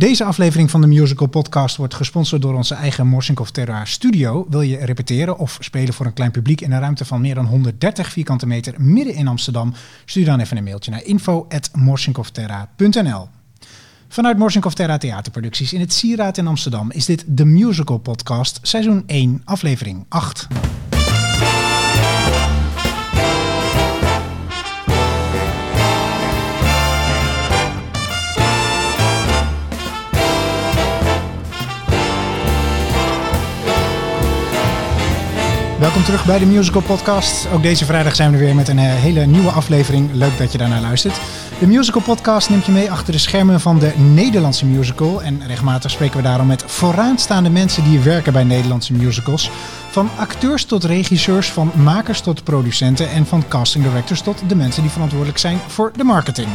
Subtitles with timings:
[0.00, 4.46] Deze aflevering van de Musical Podcast wordt gesponsord door onze eigen Morsinkov Terra Studio.
[4.48, 7.46] Wil je repeteren of spelen voor een klein publiek in een ruimte van meer dan
[7.46, 9.74] 130 vierkante meter midden in Amsterdam?
[10.04, 13.28] Stuur dan even een mailtje naar info.morsinkovterra.nl
[14.08, 19.02] Vanuit Morsinkov Terra Theaterproducties in het Sieraad in Amsterdam is dit de Musical Podcast, seizoen
[19.06, 20.46] 1, aflevering 8.
[35.80, 37.48] Welkom terug bij de Musical Podcast.
[37.52, 40.12] Ook deze vrijdag zijn we weer met een eh, hele nieuwe aflevering.
[40.12, 41.20] Leuk dat je daarnaar luistert.
[41.58, 45.22] De Musical Podcast neemt je mee achter de schermen van de Nederlandse musical.
[45.22, 49.50] En regelmatig spreken we daarom met vooraanstaande mensen die werken bij Nederlandse musicals.
[49.90, 54.82] Van acteurs tot regisseurs, van makers tot producenten en van casting directors tot de mensen
[54.82, 56.48] die verantwoordelijk zijn voor de marketing.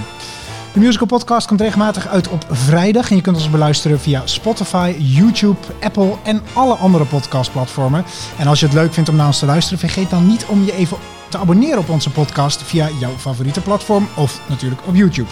[0.76, 3.10] De Musical Podcast komt regelmatig uit op vrijdag.
[3.10, 8.06] En je kunt ons beluisteren via Spotify, YouTube, Apple en alle andere podcastplatformen.
[8.38, 10.66] En als je het leuk vindt om naar ons te luisteren, vergeet dan niet om
[10.66, 10.98] je even
[11.30, 15.30] te abonneren op onze podcast via jouw favoriete platform of natuurlijk op YouTube.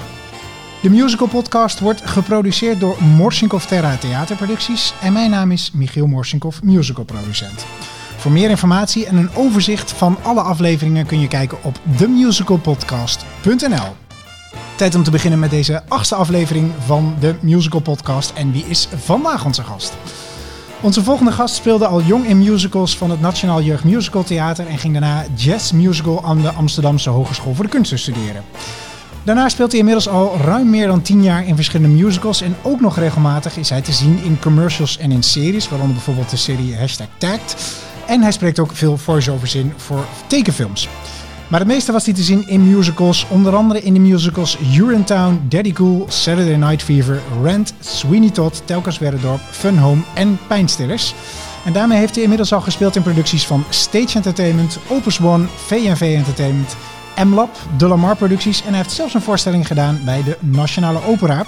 [0.81, 4.93] De Musical Podcast wordt geproduceerd door Morsinkov Terra Theaterproducties.
[5.01, 7.65] En mijn naam is Michiel Morsinkov, musicalproducent.
[8.17, 14.02] Voor meer informatie en een overzicht van alle afleveringen kun je kijken op themusicalpodcast.nl.
[14.75, 18.33] Tijd om te beginnen met deze achtste aflevering van de Musical Podcast.
[18.33, 19.93] En wie is vandaag onze gast?
[20.81, 24.77] Onze volgende gast speelde al jong in musicals van het Nationaal Jeugd Musical Theater en
[24.77, 28.43] ging daarna jazz musical aan de Amsterdamse Hogeschool voor de Kunsten studeren.
[29.23, 32.81] Daarna speelt hij inmiddels al ruim meer dan 10 jaar in verschillende musicals en ook
[32.81, 36.77] nog regelmatig is hij te zien in commercials en in series, waaronder bijvoorbeeld de serie
[36.77, 37.55] Hashtag Tagged.
[38.07, 40.87] En hij spreekt ook veel voice-overs in voor tekenfilms.
[41.47, 45.41] Maar het meeste was hij te zien in musicals, onder andere in de musicals Urinetown,
[45.49, 51.13] Daddy Cool, Saturday Night Fever, Rent, Sweeney Todd, Telkens Werredorp, Fun Home en Pijnstillers.
[51.65, 56.15] En daarmee heeft hij inmiddels al gespeeld in producties van Stage Entertainment, Opus One, V&V
[56.15, 56.75] Entertainment,
[57.23, 61.45] M-Lab, De Lamar Producties en hij heeft zelfs een voorstelling gedaan bij de Nationale Opera.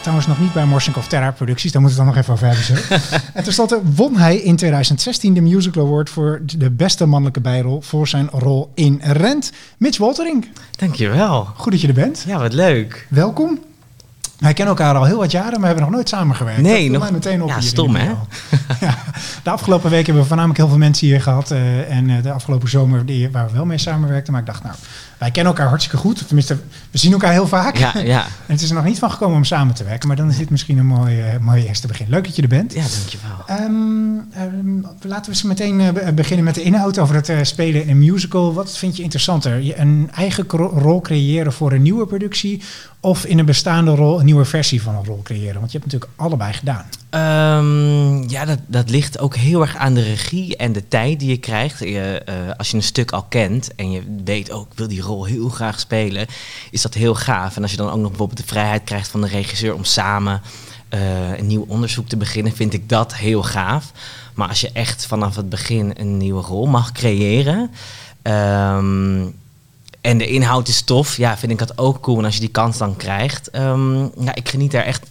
[0.00, 2.74] Trouwens nog niet bij Morsinkov Terra Producties, daar moeten we het dan nog even over
[2.74, 2.98] hebben.
[2.98, 3.06] Zo.
[3.34, 8.08] en tenslotte won hij in 2016 de Musical Award voor de beste mannelijke bijrol voor
[8.08, 9.52] zijn rol in Rent.
[9.76, 10.48] Mitch Woltering.
[10.76, 11.44] Dankjewel.
[11.56, 12.24] Goed dat je er bent.
[12.26, 13.06] Ja, wat leuk.
[13.08, 13.58] Welkom.
[14.38, 16.60] Wij kennen elkaar al heel wat jaren, maar we hebben nog nooit samengewerkt.
[16.60, 18.06] Nee, dat nog mij meteen op ja, stom de hè?
[18.86, 18.98] ja,
[19.42, 21.50] de afgelopen weken hebben we voornamelijk heel veel mensen hier gehad.
[21.50, 24.32] uh, en uh, de afgelopen zomer die, waar we wel mee samenwerkten.
[24.32, 24.74] Maar ik dacht, nou,
[25.18, 26.26] wij kennen elkaar hartstikke goed.
[26.26, 26.56] Tenminste,
[26.90, 27.76] we zien elkaar heel vaak.
[27.76, 28.24] Ja, ja.
[28.46, 30.08] en het is er nog niet van gekomen om samen te werken.
[30.08, 32.06] Maar dan is dit misschien een mooi, uh, mooi eerste begin.
[32.08, 32.72] Leuk dat je er bent.
[32.72, 33.66] Ja, dankjewel.
[33.66, 37.98] Um, um, laten we eens meteen beginnen met de inhoud over het spelen in een
[37.98, 38.54] musical.
[38.54, 39.60] Wat vind je interessanter?
[39.60, 42.62] Je een eigen rol creëren voor een nieuwe productie
[43.00, 45.58] of in een bestaande rol een nieuwe versie van een rol creëren?
[45.60, 46.86] Want je hebt natuurlijk allebei gedaan.
[47.10, 51.28] Um, ja, dat, dat ligt ook heel erg aan de regie en de tijd die
[51.28, 51.78] je krijgt.
[51.78, 55.00] Je, uh, als je een stuk al kent en je weet ook, ik wil die
[55.00, 56.26] rol heel graag spelen,
[56.70, 57.56] is dat heel gaaf.
[57.56, 60.42] En als je dan ook nog bijvoorbeeld de vrijheid krijgt van de regisseur om samen
[60.94, 63.92] uh, een nieuw onderzoek te beginnen, vind ik dat heel gaaf.
[64.34, 67.70] Maar als je echt vanaf het begin een nieuwe rol mag creëren.
[68.22, 69.34] Um,
[70.00, 72.18] en de inhoud is tof, ja, vind ik dat ook cool.
[72.18, 75.06] En als je die kans dan krijgt, um, ja, ik geniet er echt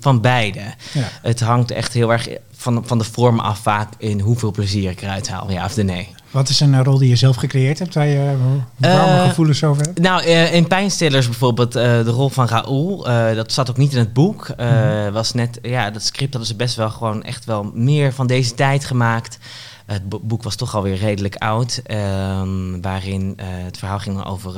[0.00, 0.60] van beide.
[0.92, 1.08] Ja.
[1.22, 2.28] Het hangt echt heel erg
[2.58, 5.82] van, van de vorm af vaak in hoeveel plezier ik eruit haal, ja of de
[5.82, 6.08] nee.
[6.30, 8.36] Wat is een rol die je zelf gecreëerd hebt, waar je
[8.76, 9.98] warme uh, gevoelens over hebt?
[9.98, 13.02] Nou, uh, in Pijnstillers bijvoorbeeld, uh, de rol van Raoul,
[13.34, 14.48] dat zat ook niet in het boek.
[14.56, 15.12] Mm.
[15.12, 18.54] was net, ja, dat script hadden ze best wel gewoon echt wel meer van deze
[18.54, 19.38] tijd gemaakt.
[19.86, 24.54] Het boek was toch alweer redelijk oud, um, waarin het verhaal ging over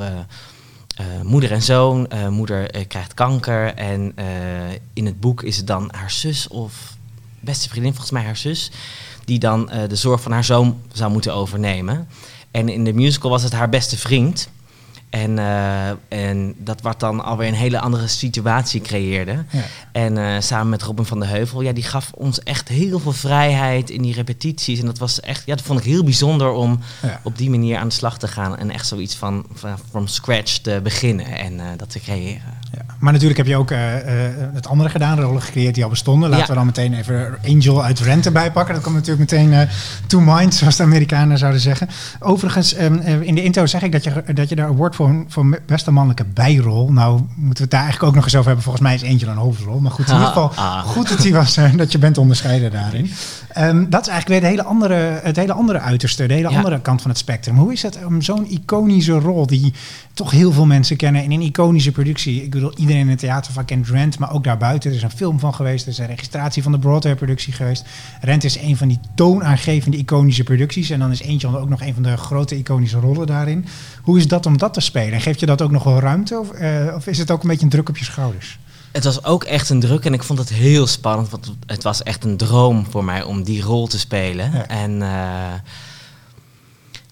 [1.23, 2.07] moeder en zoon.
[2.29, 4.13] moeder krijgt kanker en
[4.93, 6.95] in het boek is het dan haar zus of
[7.39, 8.71] beste vriendin, volgens mij haar zus,
[9.25, 12.07] die dan de zorg van haar zoon zou moeten overnemen.
[12.51, 14.49] En in de musical was het haar beste vriend.
[15.11, 19.43] En, uh, en dat wat dan alweer een hele andere situatie creëerde.
[19.49, 19.63] Ja.
[19.91, 23.11] En uh, samen met Robin van der Heuvel, ja, die gaf ons echt heel veel
[23.11, 24.79] vrijheid in die repetities.
[24.79, 27.19] En dat was echt, ja, dat vond ik heel bijzonder om ja.
[27.23, 28.57] op die manier aan de slag te gaan.
[28.57, 32.59] En echt zoiets van, van from scratch te beginnen en uh, dat te creëren.
[33.01, 33.71] Maar natuurlijk heb je ook
[34.53, 36.29] het andere gedaan, rollen gecreëerd die al bestonden.
[36.29, 38.73] Laten we dan meteen even Angel uit Rent erbij pakken.
[38.73, 39.67] Dat komt natuurlijk meteen
[40.07, 41.89] to mind, zoals de Amerikanen zouden zeggen.
[42.19, 45.59] Overigens, um, in de intro zeg ik dat je, dat je daar award voor, voor
[45.65, 46.91] beste mannelijke bijrol.
[46.91, 48.63] Nou, moeten we het daar eigenlijk ook nog eens over hebben.
[48.63, 49.79] Volgens mij is Angel een hoofdrol.
[49.79, 50.79] Maar goed, in ieder geval ah.
[50.79, 53.11] goed dat, hij was, uh, dat je bent onderscheiden daarin.
[53.57, 56.55] Um, dat is eigenlijk weer het hele andere, het hele andere uiterste, de hele ja.
[56.57, 57.57] andere kant van het spectrum.
[57.57, 59.73] Hoe is het om zo'n iconische rol die
[60.13, 62.43] toch heel veel mensen kennen in een iconische productie?
[62.43, 64.89] Ik bedoel, iedereen iedereen in het theatervak kent Rent, maar ook daarbuiten.
[64.89, 67.85] Er is een film van geweest, er is een registratie van de Broadway-productie geweest.
[68.21, 70.89] Rent is een van die toonaangevende iconische producties.
[70.89, 73.65] En dan is Angel ook nog een van de grote iconische rollen daarin.
[74.01, 75.13] Hoe is dat om dat te spelen?
[75.13, 76.39] En geeft je dat ook nog wel ruimte?
[76.39, 78.59] Of, uh, of is het ook een beetje een druk op je schouders?
[78.91, 81.29] Het was ook echt een druk en ik vond het heel spannend.
[81.29, 84.51] Want het was echt een droom voor mij om die rol te spelen.
[84.51, 84.67] Ja.
[84.67, 85.53] En uh,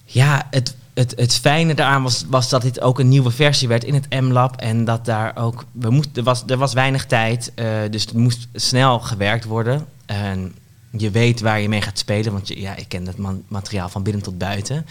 [0.05, 3.83] ja, het, het, het fijne daaraan was, was dat dit ook een nieuwe versie werd
[3.83, 4.55] in het M-lab.
[4.55, 5.65] En dat daar ook.
[5.71, 9.85] We moest, er, was, er was weinig tijd, uh, dus er moest snel gewerkt worden.
[10.05, 10.55] En
[10.91, 13.89] je weet waar je mee gaat spelen, want je, ja, ik ken het man, materiaal
[13.89, 14.85] van binnen tot buiten.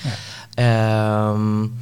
[0.55, 1.31] Ja.
[1.31, 1.75] Um,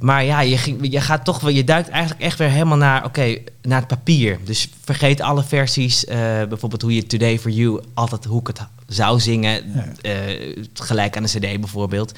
[0.00, 3.36] maar ja, je, je gaat toch wel, je duikt eigenlijk echt weer helemaal naar, oké,
[3.62, 4.38] naar het papier.
[4.44, 6.14] Dus vergeet alle versies, uh,
[6.48, 10.36] bijvoorbeeld hoe je Today for You altijd hoe ik het zou zingen, ja.
[10.36, 12.12] uh, gelijk aan de CD bijvoorbeeld.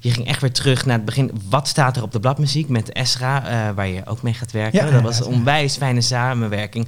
[0.00, 1.30] Je ging echt weer terug naar het begin.
[1.48, 4.84] Wat staat er op de bladmuziek met Esra, uh, waar je ook mee gaat werken?
[4.84, 6.86] Ja, dat was een onwijs fijne samenwerking.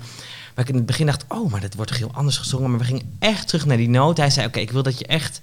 [0.54, 2.70] Waar ik in het begin dacht, oh, maar dat wordt toch heel anders gezongen.
[2.70, 4.16] Maar we gingen echt terug naar die noot.
[4.16, 5.40] Hij zei, oké, ik wil dat je echt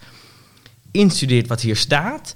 [0.91, 2.35] instudeert wat hier staat.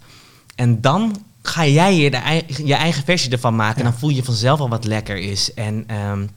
[0.56, 3.78] En dan ga jij je, de, je eigen versie ervan maken.
[3.78, 5.54] En dan voel je vanzelf al wat lekker is.
[5.54, 6.30] En um,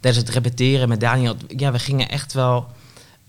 [0.00, 2.66] tijdens het repeteren met Daniel, ja, we gingen echt wel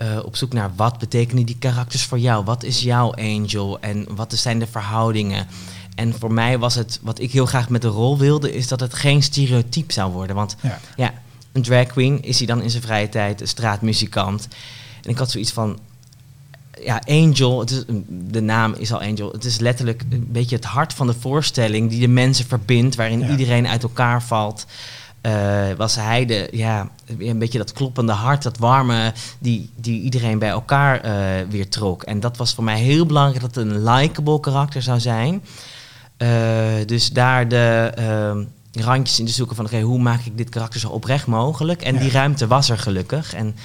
[0.01, 2.45] uh, op zoek naar wat betekenen die karakters voor jou?
[2.45, 3.79] Wat is jouw angel?
[3.79, 5.47] En wat zijn de verhoudingen?
[5.95, 8.79] En voor mij was het, wat ik heel graag met de rol wilde, is dat
[8.79, 10.35] het geen stereotype zou worden.
[10.35, 11.13] Want ja, ja
[11.51, 14.47] een drag queen is hij dan in zijn vrije tijd, een straatmuzikant.
[15.03, 15.79] En ik had zoiets van,
[16.81, 19.31] ja, Angel, het is, de naam is al Angel.
[19.31, 23.19] Het is letterlijk een beetje het hart van de voorstelling die de mensen verbindt, waarin
[23.19, 23.29] ja.
[23.29, 24.65] iedereen uit elkaar valt.
[25.25, 25.31] Uh,
[25.77, 30.49] was hij de, ja, een beetje dat kloppende hart, dat warme, die, die iedereen bij
[30.49, 31.11] elkaar uh,
[31.49, 32.03] weer trok.
[32.03, 35.43] En dat was voor mij heel belangrijk dat het een likable karakter zou zijn.
[36.17, 36.29] Uh,
[36.85, 40.79] dus daar de randjes in te zoeken van, oké, okay, hoe maak ik dit karakter
[40.79, 41.81] zo oprecht mogelijk?
[41.81, 41.99] En ja.
[41.99, 43.33] die ruimte was er gelukkig.
[43.33, 43.55] En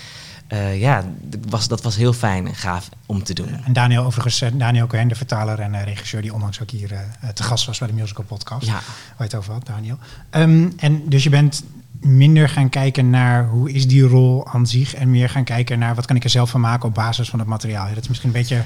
[0.52, 1.04] uh, ja,
[1.48, 3.64] was, dat was heel fijn en gaaf om te doen.
[3.64, 7.28] En Daniel, overigens, Daniel Cohen, de vertaler en uh, regisseur, die onlangs ook hier uh,
[7.34, 8.66] te gast was bij de Musical Podcast.
[8.66, 8.72] Ja.
[8.72, 8.82] Waar
[9.16, 9.98] je het over had, Daniel.
[10.30, 11.62] Um, en dus je bent
[12.00, 15.94] minder gaan kijken naar hoe is die rol aan zich en meer gaan kijken naar
[15.94, 17.88] wat kan ik er zelf van maken op basis van het materiaal.
[17.94, 18.62] Dat is misschien een beetje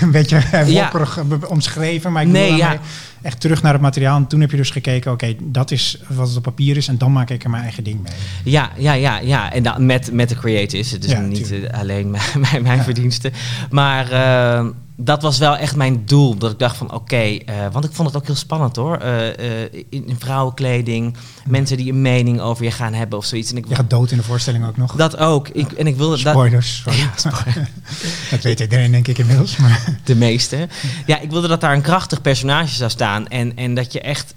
[0.00, 1.46] een beetje wopperig ja.
[1.48, 2.78] omschreven, maar ik nee, ja.
[3.22, 4.16] echt terug naar het materiaal.
[4.16, 6.88] En toen heb je dus gekeken, oké, okay, dat is wat het op papier is
[6.88, 8.12] en dan maak ik er mijn eigen ding mee.
[8.44, 9.52] Ja, ja, ja, ja.
[9.52, 12.10] En dan met, met de creators, het is ja, niet uh, alleen
[12.50, 13.32] mijn, mijn verdiensten.
[13.70, 14.66] Maar uh,
[15.04, 16.36] dat was wel echt mijn doel.
[16.36, 19.02] Dat ik dacht van oké, okay, uh, want ik vond het ook heel spannend hoor.
[19.02, 21.16] Uh, uh, in, in, vrouwenkleding,
[21.46, 23.50] mensen die een mening over je gaan hebben of zoiets.
[23.50, 24.94] En ik, je gaat dood in de voorstelling ook nog.
[24.94, 25.48] Dat ook.
[25.48, 26.82] Ik, en ik wilde Spoilers.
[26.84, 27.68] Dat, ja, spoiler.
[28.30, 29.56] dat weet iedereen denk ik inmiddels.
[29.56, 29.96] Maar.
[30.04, 30.68] De meeste.
[31.06, 33.28] Ja, ik wilde dat daar een krachtig personage zou staan.
[33.28, 34.34] En, en dat je echt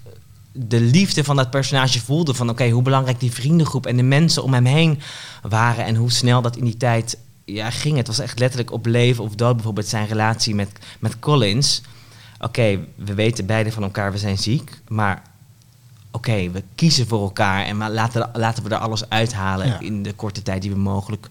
[0.51, 2.33] de liefde van dat personage voelde.
[2.33, 4.99] Van oké, okay, hoe belangrijk die vriendengroep en de mensen om hem heen
[5.41, 5.85] waren.
[5.85, 7.97] En hoe snel dat in die tijd ja, ging.
[7.97, 9.55] Het was echt letterlijk op leven of dood.
[9.55, 10.69] Bijvoorbeeld zijn relatie met,
[10.99, 11.81] met Collins.
[12.35, 14.81] Oké, okay, we weten beide van elkaar, we zijn ziek.
[14.87, 15.21] Maar
[16.11, 17.65] oké, okay, we kiezen voor elkaar.
[17.65, 19.79] En laten, laten we er alles uithalen ja.
[19.79, 21.27] in de korte tijd die we mogelijk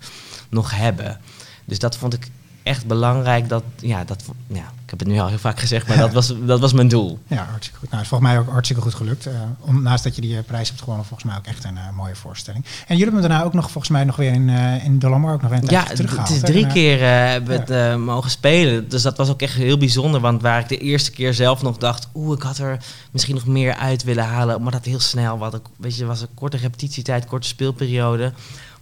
[0.48, 1.20] nog hebben.
[1.64, 2.30] Dus dat vond ik
[2.64, 3.48] echt belangrijk.
[3.48, 6.34] Dat, ja, dat, ja, ik heb het nu al heel vaak gezegd, maar dat, was,
[6.46, 7.18] dat was mijn doel.
[7.26, 7.90] Ja, hartstikke goed.
[7.90, 9.26] Nou, het is volgens mij ook hartstikke goed gelukt.
[9.26, 11.90] Uh, om, naast dat je die prijs hebt gewonnen, volgens mij ook echt een uh,
[11.96, 12.64] mooie voorstelling.
[12.64, 15.42] En jullie hebben daarna ook nog volgens mij nog weer in, uh, in Dolomar ook
[15.42, 16.28] nog een ja, teruggehaald.
[16.28, 17.80] het is drie keer hebben we ja.
[17.80, 18.88] het mogen spelen.
[18.88, 20.20] Dus dat was ook echt heel bijzonder.
[20.20, 22.78] Want waar ik de eerste keer zelf nog dacht, oeh, ik had er
[23.10, 24.62] misschien nog meer uit willen halen.
[24.62, 28.32] Maar dat heel snel, wat ik, weet je, was een korte repetitietijd, korte speelperiode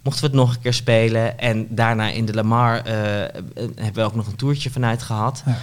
[0.03, 1.39] mochten we het nog een keer spelen.
[1.39, 2.93] En daarna in de Lamar uh,
[3.55, 5.43] hebben we ook nog een toertje vanuit gehad.
[5.45, 5.57] Ja.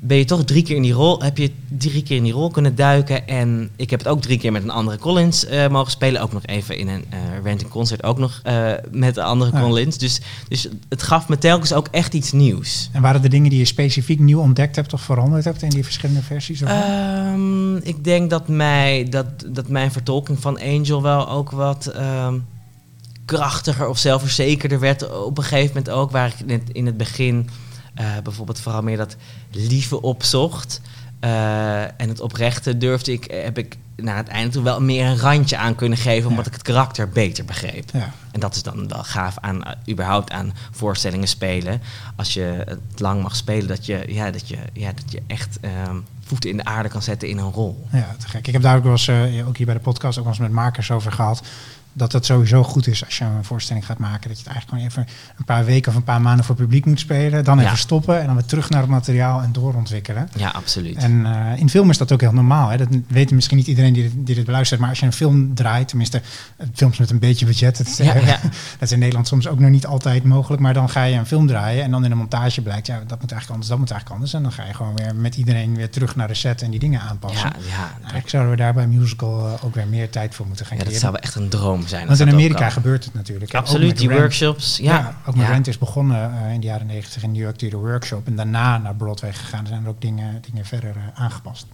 [0.00, 2.50] Ben je toch drie keer in die rol, heb je drie keer in die rol
[2.50, 3.28] kunnen duiken.
[3.28, 6.22] En ik heb het ook drie keer met een andere Collins uh, mogen spelen.
[6.22, 9.60] Ook nog even in een uh, ranting concert, ook nog uh, met de andere ja.
[9.60, 9.98] Collins.
[9.98, 12.90] Dus, dus het gaf me telkens ook echt iets nieuws.
[12.92, 15.84] En waren de dingen die je specifiek nieuw ontdekt hebt of veranderd hebt in die
[15.84, 16.60] verschillende versies?
[16.60, 21.92] Um, ik denk dat, mij, dat, dat mijn vertolking van Angel wel ook wat...
[21.96, 22.46] Um,
[23.26, 26.10] krachtiger of zelfverzekerder werd op een gegeven moment ook.
[26.10, 27.48] Waar ik net in het begin
[28.00, 29.16] uh, bijvoorbeeld vooral meer dat
[29.50, 30.80] lieve opzocht.
[31.20, 35.18] Uh, en het oprechte durfde ik, heb ik naar het einde toe wel meer een
[35.18, 36.50] randje aan kunnen geven, omdat ja.
[36.50, 37.90] ik het karakter beter begreep.
[37.92, 38.12] Ja.
[38.32, 41.82] En dat is dan wel gaaf aan uh, überhaupt aan voorstellingen spelen.
[42.16, 45.58] Als je het lang mag spelen, dat je, ja, dat je, ja, dat je echt
[45.88, 47.86] um, voeten in de aarde kan zetten in een rol.
[47.92, 48.46] Ja, te gek.
[48.46, 50.42] Ik heb daar ook wel eens, uh, ook hier bij de podcast, ook wel eens
[50.42, 51.42] met makers over gehad
[51.96, 54.28] dat het sowieso goed is als je een voorstelling gaat maken.
[54.28, 56.84] Dat je het eigenlijk gewoon even een paar weken of een paar maanden voor publiek
[56.84, 57.44] moet spelen.
[57.44, 57.76] Dan even Ja.
[57.76, 60.28] stoppen en dan weer terug naar het materiaal en doorontwikkelen.
[60.36, 60.96] Ja, absoluut.
[60.96, 62.68] En eh, in film is dat ook heel normaal.
[62.68, 62.76] Hè?
[62.76, 64.80] Dat weet misschien niet iedereen die dit, die dit beluistert.
[64.80, 66.22] Maar als je een film draait, tenminste
[66.56, 67.76] eh, films met een beetje budget.
[67.76, 68.38] Dat, Ja, eh, ja.
[68.78, 70.62] dat is in Nederland soms ook nog niet altijd mogelijk.
[70.62, 72.86] Maar dan ga je een film draaien en dan in de montage blijkt...
[72.86, 74.34] ja, dat moet eigenlijk anders, dat moet eigenlijk anders.
[74.34, 76.80] En dan ga je gewoon weer met iedereen weer terug naar de set en die
[76.80, 77.52] dingen aanpassen.
[77.58, 80.78] ja, ja, Eigenlijk zouden we daar bij musical ook weer meer tijd voor moeten gaan
[80.78, 82.06] ja, dat zou echt een droom zijn.
[82.06, 83.54] Want in Amerika gebeurt het natuurlijk.
[83.54, 84.78] Absoluut, die workshops.
[84.82, 85.52] Ja, Ja, ook met ja.
[85.52, 88.26] Rent is begonnen eh, in de jaren negentig in New York Theater Workshop.
[88.26, 89.60] En daarna naar Broadway gegaan.
[89.60, 91.66] Er zijn er ook dingen, dingen verder eh, aangepast.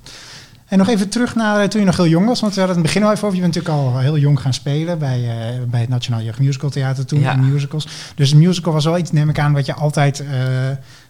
[0.66, 2.40] En nog even terug naar eh, toen je nog heel jong was.
[2.40, 3.36] Want we hadden het in het begin al even over.
[3.36, 5.20] Je bent natuurlijk al heel jong gaan spelen bij,
[5.70, 7.20] bij het Nationaal Jeugd Musical Theater toen.
[7.20, 7.32] Ja.
[7.32, 7.86] In musicals.
[8.14, 10.24] Dus musical was wel iets, neem ik aan, wat je altijd,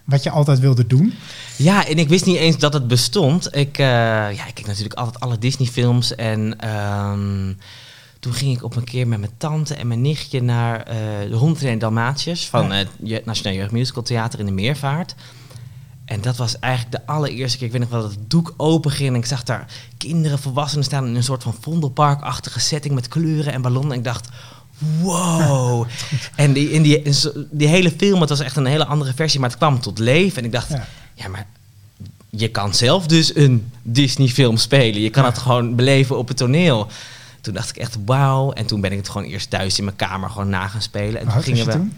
[0.04, 1.14] wat je altijd wilde doen.
[1.56, 3.56] Ja, en ik wist niet eens dat het bestond.
[3.56, 3.86] Ik, eh,
[4.36, 6.14] ja, ik keek natuurlijk altijd alle Disney-films.
[6.14, 7.52] En ehm,
[8.22, 10.96] toen ging ik op een keer met mijn tante en mijn nichtje naar eh
[11.28, 12.84] de 101 Dalmatiërs van Ja.
[13.14, 15.14] het Nationaal Jeugd Musical Theater in de Meervaart.
[16.04, 17.66] En dat was eigenlijk de allereerste keer.
[17.66, 19.08] Ik weet nog wel dat het doek open ging.
[19.08, 19.66] En ik zag daar
[19.98, 23.92] kinderen, volwassenen staan in een soort van Vondelpark-achtige setting met kleuren en ballonnen.
[23.92, 24.28] En ik dacht,
[25.00, 25.86] wow.
[26.36, 27.02] en die, in die,
[27.50, 30.38] die hele film, het was echt een hele andere versie, maar het kwam tot leven.
[30.38, 30.86] En ik dacht, Ja.
[31.14, 31.46] ja, maar
[32.30, 35.00] je kan zelf dus een Disney-film spelen.
[35.00, 35.28] Je kan Ja.
[35.28, 36.88] het gewoon beleven op het toneel.
[37.42, 38.52] Toen dacht ik echt wauw.
[38.52, 41.20] En toen ben ik het gewoon eerst thuis in mijn kamer gewoon na gaan spelen.
[41.20, 41.70] En was je we.
[41.70, 41.92] toen?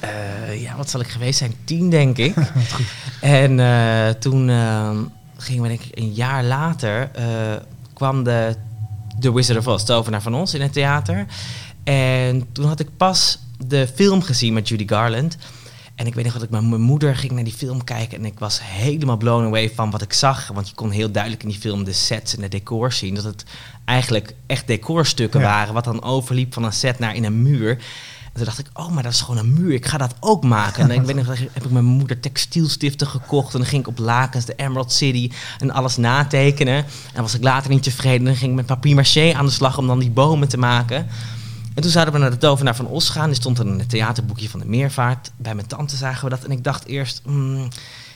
[0.00, 1.54] eh, ja, wat zal ik geweest zijn?
[1.64, 2.34] Tien, denk ik.
[3.20, 4.98] En eh, toen eh,
[5.36, 7.10] gingen we, denk ik, een jaar later.
[7.14, 7.26] eh,
[7.92, 8.56] kwam de
[9.20, 11.26] The Wizard of Oz, tovenaar van ons, in het theater.
[11.84, 15.36] En toen had ik pas de film gezien met Judy Garland.
[15.94, 18.18] En ik weet nog dat ik met mijn moeder ging naar die film kijken.
[18.18, 20.48] En ik was helemaal blown away van wat ik zag.
[20.48, 23.14] Want je kon heel duidelijk in die film de sets en de decors zien.
[23.14, 23.44] Dat het
[23.90, 25.46] eigenlijk echt decorstukken Ja.
[25.46, 25.74] waren.
[25.74, 27.70] Wat dan overliep van een set naar in een muur.
[27.70, 29.72] En toen dacht ik, oh, maar dat is gewoon een muur.
[29.72, 30.82] Ik ga dat ook maken.
[30.82, 33.52] En ik weet nog, heb ik mijn moeder textielstiften gekocht.
[33.52, 36.84] En dan ging ik op lakens, de Emerald City en alles natekenen.
[37.14, 38.24] En was ik later niet tevreden.
[38.24, 41.06] Dan ging ik met papier-maché aan de slag om dan die bomen te maken.
[41.74, 43.26] En toen zouden we naar de tovenaar van Os gaan.
[43.26, 45.30] Die stond er in het theaterboekje van de Meervaart.
[45.36, 46.44] Bij mijn tante zagen we dat.
[46.44, 47.68] En ik dacht eerst, mm,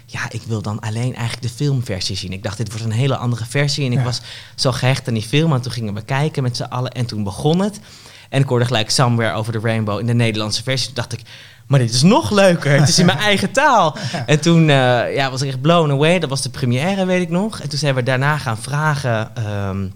[0.06, 2.32] ja, ik wil dan alleen eigenlijk de filmversie zien.
[2.32, 3.84] Ik dacht, dit wordt een hele andere versie.
[3.86, 4.04] En ik Ja.
[4.04, 4.20] was
[4.54, 5.52] zo gehecht aan die film.
[5.52, 6.90] En toen gingen we kijken met z'n allen.
[6.92, 7.80] En toen begon het.
[8.28, 10.86] En ik hoorde gelijk Somewhere Over the Rainbow in de Nederlandse versie.
[10.86, 11.20] Toen dacht ik,
[11.66, 12.78] maar dit is nog leuker.
[12.80, 13.96] Het is in mijn eigen taal.
[14.26, 16.18] En toen eh, ja, was ik echt blown away.
[16.18, 17.60] Dat was de première, weet ik nog.
[17.60, 19.36] En toen zijn we daarna gaan vragen...
[19.36, 19.86] ehm,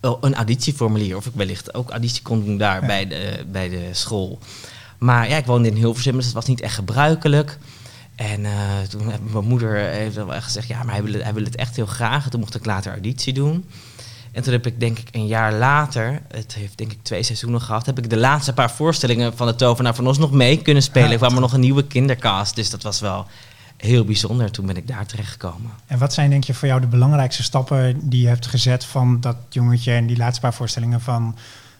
[0.00, 1.16] oh, een auditieformulier.
[1.16, 2.86] Of ik wellicht ook auditie kon doen daar Ja.
[2.86, 4.38] bij, de, bij de school.
[4.98, 7.58] Maar ja, ik woonde in Hilversum, dus dat was niet echt gebruikelijk.
[8.14, 8.52] En eh,
[8.88, 11.44] toen heeft mijn moeder heeft wel echt gezegd, ja, maar hij wil, het, hij wil
[11.44, 12.24] het echt heel graag.
[12.24, 13.64] En toen mocht ik later auditie doen.
[14.32, 17.60] En toen heb ik denk ik een jaar later, het heeft denk ik twee seizoenen
[17.60, 20.82] gehad, heb ik de laatste paar voorstellingen van de Tovenaar van ons nog mee kunnen
[20.82, 21.08] spelen.
[21.08, 21.12] Ja.
[21.12, 23.26] Er kwam er nog een nieuwe kindercast, dus dat was wel
[23.76, 24.50] heel bijzonder.
[24.50, 25.70] Toen ben ik daar terechtgekomen.
[25.86, 29.20] En wat zijn denk je voor jou de belangrijkste stappen die je hebt gezet van
[29.20, 31.36] dat jongetje en die laatste paar voorstellingen van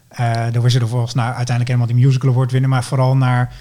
[0.07, 3.53] eh de Wizard of Oz naar uiteindelijk helemaal die musical award winnen, maar vooral naar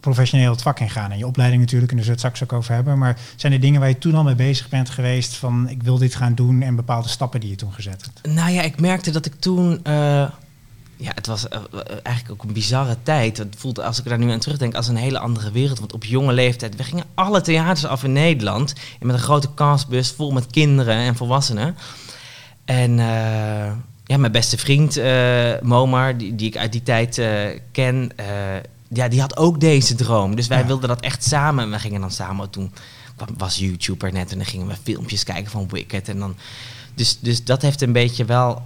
[0.00, 1.10] professioneel het vak ingaan.
[1.10, 2.98] En je opleiding natuurlijk, en daar het straks ook over hebben.
[2.98, 5.98] Maar zijn er dingen waar je toen al mee bezig bent geweest van ik wil
[5.98, 8.34] dit gaan doen en bepaalde stappen die je toen gezet hebt?
[8.36, 9.80] Nou ja, ik merkte dat ik toen.
[9.82, 10.28] eh,
[11.00, 11.60] ja, het was eh,
[12.02, 13.36] eigenlijk ook een bizarre tijd.
[13.36, 15.78] Het voelt, als ik daar nu aan terugdenk, als een hele andere wereld.
[15.78, 18.74] Want op jonge leeftijd, we gingen alle theaters af in Nederland.
[19.00, 21.76] En met een grote castbus vol met kinderen en volwassenen.
[22.64, 23.72] En eh,
[24.04, 25.00] ja, mijn beste vriend
[25.62, 27.22] Momar, die, die ik uit die tijd
[27.72, 28.12] ken,
[28.88, 30.36] ja, die had ook deze droom.
[30.36, 30.66] Dus wij Ja.
[30.66, 31.64] wilden dat echt samen.
[31.64, 32.72] En we gingen dan samen, toen
[33.16, 36.08] kwam, was YouTube er net en dan gingen we filmpjes kijken van Wicked.
[36.08, 36.36] En dan,
[36.94, 38.62] dus, dus dat heeft een beetje wel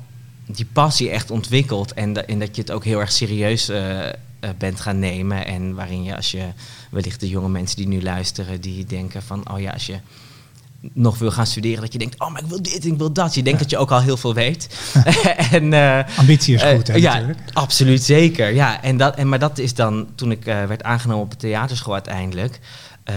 [0.46, 1.92] die passie echt ontwikkeld.
[1.92, 4.14] En, da- en dat je het ook heel erg serieus eh, eh,
[4.58, 5.46] bent gaan nemen.
[5.46, 6.46] En waarin je, als je
[6.90, 9.98] wellicht de jonge mensen die nu luisteren, die denken van, oh ja, als je
[10.92, 13.34] nog wil gaan studeren, dat je denkt, oh, maar ik wil dit, ik wil dat.
[13.34, 14.68] Je denkt dat je ook al heel veel weet.
[15.50, 17.38] en, eh, Ambitie is goed, hè, eh, ja, natuurlijk.
[17.52, 18.54] absoluut zeker.
[18.54, 21.36] Ja, en dat, en, maar dat is dan, toen ik eh, werd aangenomen op de
[21.36, 22.60] theaterschool uiteindelijk,
[23.04, 23.14] eh,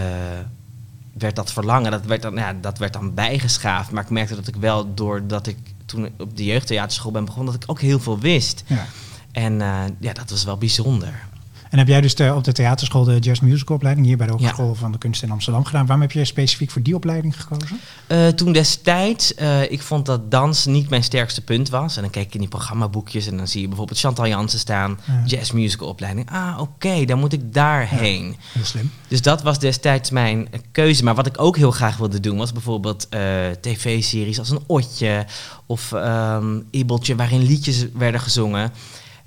[1.18, 3.90] werd dat verlangen, dat werd, dan, ja, dat werd dan bijgeschaafd.
[3.90, 5.56] Maar ik merkte dat ik wel, doordat ik
[5.86, 8.62] toen op de jeugdtheaterschool ben begonnen, dat ik ook heel veel wist.
[8.66, 8.86] Ja.
[9.32, 11.24] En eh, ja, dat was wel bijzonder.
[11.70, 14.32] En heb jij dus de, op de theaterschool de Jazz Musical opleiding hier bij de
[14.32, 14.38] Ja.
[14.38, 15.82] Hogeschool van de Kunst in Amsterdam gedaan?
[15.86, 17.78] Waarom heb je specifiek voor die opleiding gekozen?
[18.06, 21.96] Eh, toen destijds, eh, ik vond dat dans niet mijn sterkste punt was.
[21.96, 24.98] En dan keek ik in die programmaboekjes en dan zie je bijvoorbeeld Chantal Jansen staan,
[25.06, 25.22] Ja.
[25.26, 26.30] jazz musical opleiding.
[26.30, 28.36] Ah, oké, dan moet ik daarheen.
[28.52, 28.90] Heel slim.
[29.08, 31.04] Dus dat was destijds mijn keuze.
[31.04, 33.20] Maar wat ik ook heel graag wilde doen was bijvoorbeeld eh,
[33.60, 35.26] tv-series als een Otje
[35.66, 38.72] of ehm Ibeltje waarin liedjes werden gezongen.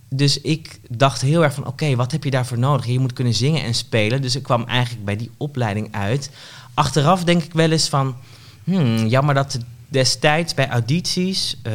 [0.10, 2.86] Dus ik dacht heel erg van, oké, wat heb je daarvoor nodig?
[2.86, 4.22] Je moet kunnen zingen en spelen.
[4.22, 6.30] Dus ik kwam eigenlijk bij die opleiding uit.
[6.74, 8.16] Achteraf denk ik wel eens van,
[8.64, 11.74] hmm, jammer dat destijds bij audities, eh,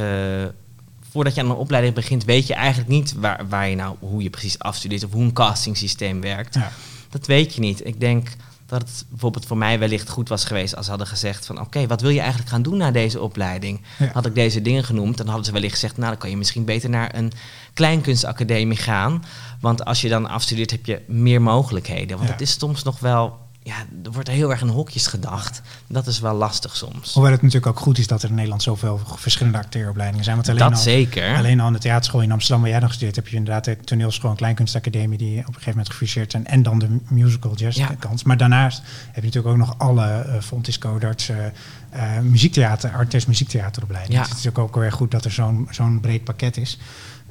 [1.11, 4.23] voordat je aan een opleiding begint, weet je eigenlijk niet waar, waar je nou, hoe
[4.23, 6.55] je precies afstudeert of hoe een castingsysteem werkt.
[6.55, 6.73] Ja.
[7.11, 7.87] Dat weet je niet.
[7.87, 8.29] Ik denk
[8.67, 11.87] dat het bijvoorbeeld voor mij wellicht goed was geweest als ze hadden gezegd van oké,
[11.87, 13.81] wat wil je eigenlijk gaan doen na deze opleiding?
[13.99, 14.11] Ja.
[14.13, 16.65] Had ik deze dingen genoemd, dan hadden ze wellicht gezegd, nou dan kan je misschien
[16.65, 17.33] beter naar een
[17.75, 19.25] kleinkunstacademie gaan.
[19.61, 22.17] Want als je dan afstudeert heb je meer mogelijkheden.
[22.17, 22.33] Want Ja.
[22.35, 25.63] het is soms nog wel, ja, er wordt heel erg in hokjes gedacht.
[25.87, 27.15] Dat is wel lastig soms.
[27.15, 30.37] Hoewel het natuurlijk ook goed is dat er in Nederland zoveel verschillende acteeropleidingen zijn.
[30.37, 31.37] Want alleen Dat al, zeker.
[31.37, 33.65] Alleen al aan de theaterschool in Amsterdam, waar jij nog gestudeerd hebt, heb je inderdaad
[33.65, 36.47] de toneelschool en kleinkunstacademie die op een gegeven moment gefuseerd zijn.
[36.47, 37.95] En dan de musical jazz Ja.
[37.99, 38.25] kant.
[38.25, 41.47] Maar daarnaast heb je natuurlijk ook nog alle uh, Fontis Codarts, eh,
[41.91, 44.17] eh, muziektheater, artes muziektheateropleidingen.
[44.21, 44.27] Ja.
[44.27, 46.79] Dus het is ook, ook weer goed dat er zo'n zo'n breed pakket is.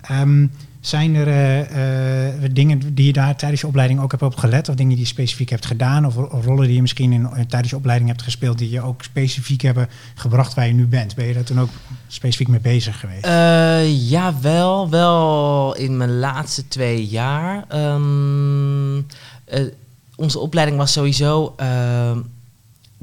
[0.02, 0.48] Ehm,
[0.86, 4.70] zijn er eh, eh, dingen die je daar tijdens je opleiding ook hebt op gelet?
[4.70, 6.06] Of dingen die je specifiek hebt gedaan?
[6.06, 8.58] Of, rollen die je misschien in, eh, tijdens je opleiding hebt gespeeld...
[8.58, 11.16] die je ook specifiek hebben gebracht waar je nu bent?
[11.16, 11.70] Ben je daar toen ook
[12.08, 13.26] specifiek mee bezig geweest?
[13.26, 14.90] Eh, ja, wel.
[14.90, 17.66] Wel in mijn laatste twee jaar.
[17.68, 18.98] Ehm,
[19.46, 19.64] eh,
[20.16, 21.56] onze opleiding was sowieso...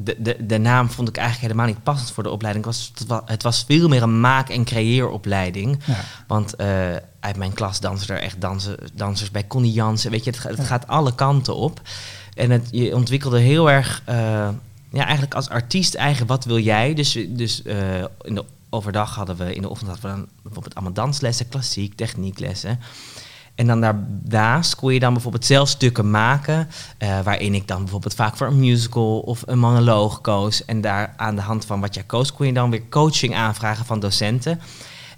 [0.05, 2.65] de, de, de naam vond ik eigenlijk helemaal niet passend voor de opleiding.
[2.65, 5.79] Het was, het was, het was veel meer een maak- en creëeropleiding.
[5.85, 5.97] ja.
[6.27, 6.69] Want eh,
[7.21, 10.11] uit mijn klas dansen er echt dansen, dansers bij Connie Jansen.
[10.11, 11.81] Weet je, het, het gaat alle kanten op.
[12.35, 14.17] En het, je ontwikkelde heel erg, eh,
[14.91, 16.95] ja, eigenlijk als artiest eigen, wat wil jij?
[16.95, 20.75] Dus, dus eh, in de overdag hadden we, in de ochtend hadden we dan bijvoorbeeld
[20.75, 22.79] allemaal danslessen, klassiek, technieklessen.
[23.61, 28.15] En dan daarnaast kon je dan bijvoorbeeld zelf stukken maken, eh, waarin ik dan bijvoorbeeld
[28.15, 30.65] vaak voor een musical of een monoloog koos.
[30.65, 33.85] En daar aan de hand van wat jij koos, kon je dan weer coaching aanvragen
[33.85, 34.61] van docenten.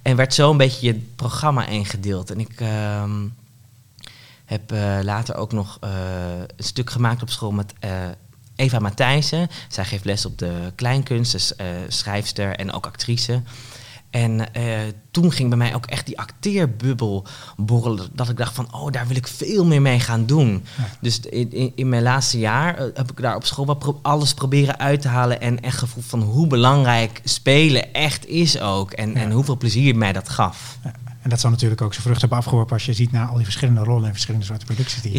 [0.03, 2.31] En werd zo een beetje je programma ingedeeld.
[2.31, 3.27] En ik ehm,
[4.45, 5.91] heb eh, later ook nog eh,
[6.57, 7.73] een stuk gemaakt op school met
[8.57, 9.49] Eva Matthijssen.
[9.69, 11.53] Zij geeft les op de kleinkunst, dus,
[11.89, 13.43] schrijfster en ook actrice.
[14.13, 14.63] En eh,
[15.11, 17.27] toen ging bij mij ook echt die acteerbubbel
[17.57, 18.09] borrelen.
[18.13, 20.65] Dat ik dacht van, oh, daar wil ik veel meer mee gaan doen.
[20.79, 20.85] Ja.
[21.01, 24.35] Dus in, in, in mijn laatste jaar eh, heb ik daar op school pro- alles
[24.35, 25.41] proberen uit te halen.
[25.41, 28.93] En echt gevoeld van hoe belangrijk spelen echt is ook.
[28.93, 29.15] En, Ja.
[29.21, 30.79] en hoeveel plezier mij dat gaf.
[30.85, 30.93] Ja.
[31.23, 33.45] En dat zal natuurlijk ook zijn vrucht hebben afgeworpen als je ziet naar al die
[33.45, 35.13] verschillende rollen en verschillende soorten producties die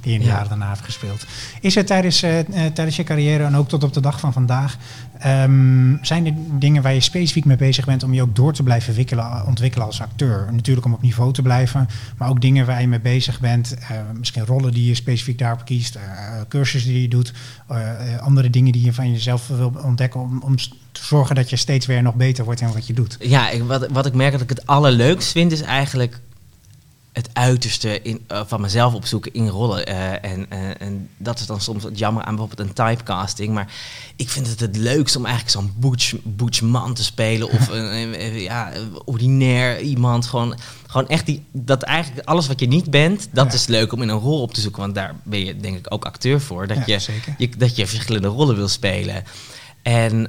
[0.00, 0.32] die je in de Ja.
[0.32, 1.24] jaren daarna hebt gespeeld.
[1.60, 2.38] Is er tijdens, eh,
[2.74, 4.76] tijdens je carrière en ook tot op de dag van vandaag,
[5.18, 8.62] ehm, zijn er dingen waar je specifiek mee bezig bent om je ook door te
[8.62, 10.48] blijven wikkelen, ontwikkelen als acteur?
[10.52, 13.96] Natuurlijk om op niveau te blijven, maar ook dingen waar je mee bezig bent, eh,
[14.18, 16.02] misschien rollen die je specifiek daarop kiest, eh,
[16.48, 17.32] cursussen die je doet,
[17.68, 21.56] eh, andere dingen die je van jezelf wil ontdekken om, om te zorgen dat je
[21.56, 23.16] steeds weer nog beter wordt in wat je doet.
[23.20, 26.20] Ja, ik, wat, wat ik merk dat ik het allerleukst vind, is eigenlijk
[27.14, 29.86] het uiterste in, eh, van mezelf opzoeken in rollen.
[29.86, 33.54] Eh, en, eh, en dat is dan soms het jammer aan bijvoorbeeld een typecasting.
[33.54, 33.72] Maar
[34.16, 37.50] ik vind het het leukst om eigenlijk zo'n butch, butch man te spelen.
[37.50, 38.72] Of een, ja,
[39.04, 40.26] ordinair iemand.
[40.26, 40.54] Gewoon,
[40.86, 43.52] gewoon echt die, dat eigenlijk alles wat je niet bent, dat Ja.
[43.52, 44.80] is leuk om in een rol op te zoeken.
[44.82, 46.66] Want daar ben je denk ik ook acteur voor.
[46.66, 47.34] Dat, Ja, je, zeker.
[47.38, 49.24] je, dat je verschillende rollen wil spelen.
[49.82, 50.28] En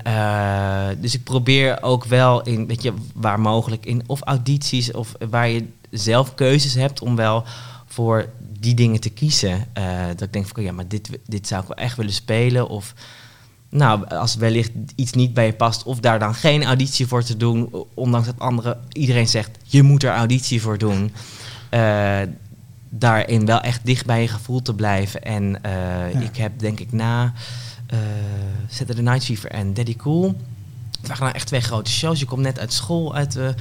[1.02, 5.48] dus ik probeer ook wel in, weet je, waar mogelijk in of audities of waar
[5.50, 5.65] je
[5.97, 7.43] zelf keuzes hebt om wel
[7.88, 8.29] voor
[8.60, 9.65] die dingen te kiezen.
[9.73, 12.67] Eh, dat ik denk van ja, maar dit, dit zou ik wel echt willen spelen.
[12.69, 12.93] Of
[13.69, 17.38] nou, als wellicht iets niet bij je past, of daar dan geen auditie voor te
[17.38, 21.13] doen, ondanks dat andere iedereen zegt je moet er auditie voor doen.
[21.69, 22.17] Eh,
[22.89, 25.23] daarin wel echt dicht bij je gevoel te blijven.
[25.23, 25.71] En eh,
[26.13, 26.19] Ja.
[26.19, 27.34] ik heb denk ik na
[27.88, 27.97] eh
[28.69, 30.36] Saturday Night Fever en Daddy Cool.
[30.99, 32.19] Het waren nou echt twee grote shows.
[32.19, 33.53] Je komt net uit school, uit de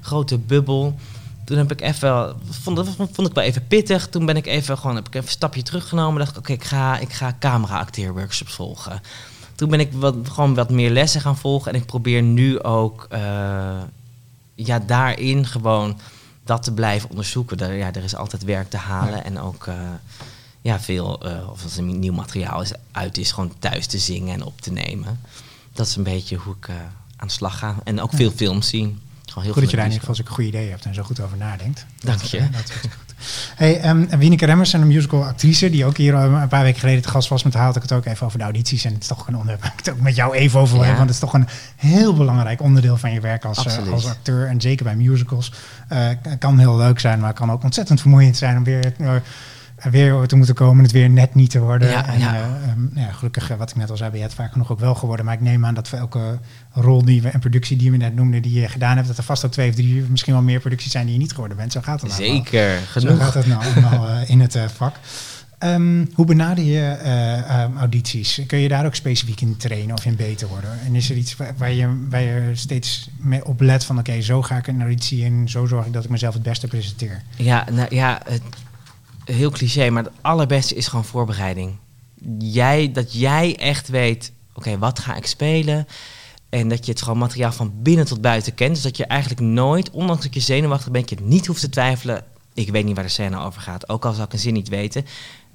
[0.00, 0.96] grote bubbel.
[1.44, 4.08] Toen heb ik even, vond, dat vond ik wel even pittig.
[4.08, 6.18] Toen ben ik even gewoon, heb ik even een stapje teruggenomen.
[6.18, 9.02] Dacht ik, oké, ik ga, ik ga camera-acteerworkshops volgen.
[9.54, 11.72] Toen ben ik wat, gewoon wat meer lessen gaan volgen.
[11.72, 13.80] En ik probeer nu ook eh,
[14.54, 15.98] ja, daarin gewoon
[16.44, 17.56] dat te blijven onderzoeken.
[17.58, 19.16] Daar, ja, er is altijd werk te halen.
[19.16, 19.22] Ja.
[19.24, 19.74] En ook eh,
[20.60, 24.34] ja, veel, eh, of als er nieuw materiaal is, uit is, gewoon thuis te zingen
[24.34, 25.20] en op te nemen.
[25.72, 26.68] Dat is een beetje hoe ik
[27.16, 27.74] aan de slag ga.
[27.84, 28.16] En ook Ja.
[28.16, 29.00] veel films zien.
[29.30, 31.02] Gewoon heel Goed dat je daar in ieder geval zulke goede ideeën hebt en zo
[31.02, 31.86] goed over nadenkt.
[32.00, 32.38] Dank je.
[32.50, 32.90] Dat is goed.
[33.56, 37.02] Hey, um, Wieneke Remmers, een musical actrice, die ook hier eh, een paar weken geleden
[37.02, 37.42] te gast was.
[37.42, 38.84] Met haar had ik het ook even over de audities.
[38.84, 40.84] En het is toch een onderwerp waar ik het ook met jou even over wil
[40.84, 40.88] Ja.
[40.88, 44.46] Want het is toch een heel belangrijk onderdeel van je werk als, eh, als acteur.
[44.46, 45.52] En zeker bij musicals.
[45.88, 48.92] Eh, kan heel leuk zijn, maar kan ook ontzettend vermoeiend zijn om weer...
[49.90, 51.88] weer te moeten komen, het weer net niet te worden.
[51.88, 52.34] Ja, en, ja.
[52.34, 54.72] eh, ehm, ja, gelukkig, eh, wat ik net al zei, ben je het vaak genoeg
[54.72, 55.24] ook wel geworden.
[55.24, 56.38] Maar ik neem aan dat voor elke
[56.72, 59.24] rol die we en productie die we net noemden, die je gedaan hebt, dat er
[59.24, 61.72] vast ook twee of drie, misschien wel meer producties zijn die je niet geworden bent.
[61.72, 62.22] Zo gaat het nou.
[62.22, 63.18] Zeker, Zo genoeg.
[63.18, 64.96] gaat het nou allemaal eh, in het vak.
[65.60, 68.40] Ehm, hoe benader je eh, ehm, audities?
[68.46, 70.70] Kun je daar ook specifiek in trainen of in beter worden?
[70.86, 73.98] En is er iets waar, waar je, waar je steeds mee op let van...
[73.98, 76.66] oké, zo ga ik een auditie in, zo zorg ik dat ik mezelf het beste
[76.66, 77.22] presenteer?
[77.36, 78.42] Ja, nou, ja het,
[79.24, 81.76] heel cliché, maar het allerbeste is gewoon voorbereiding.
[82.38, 85.86] Jij, dat jij echt weet, oké, wat ga ik spelen?
[86.48, 88.74] En dat je het gewoon materiaal van binnen tot buiten kent.
[88.74, 92.24] Dus dat je eigenlijk nooit, ondanks dat je zenuwachtig bent, je niet hoeft te twijfelen.
[92.54, 93.88] Ik weet niet waar de scène over gaat.
[93.88, 95.06] Ook al zou ik een zin niet weten,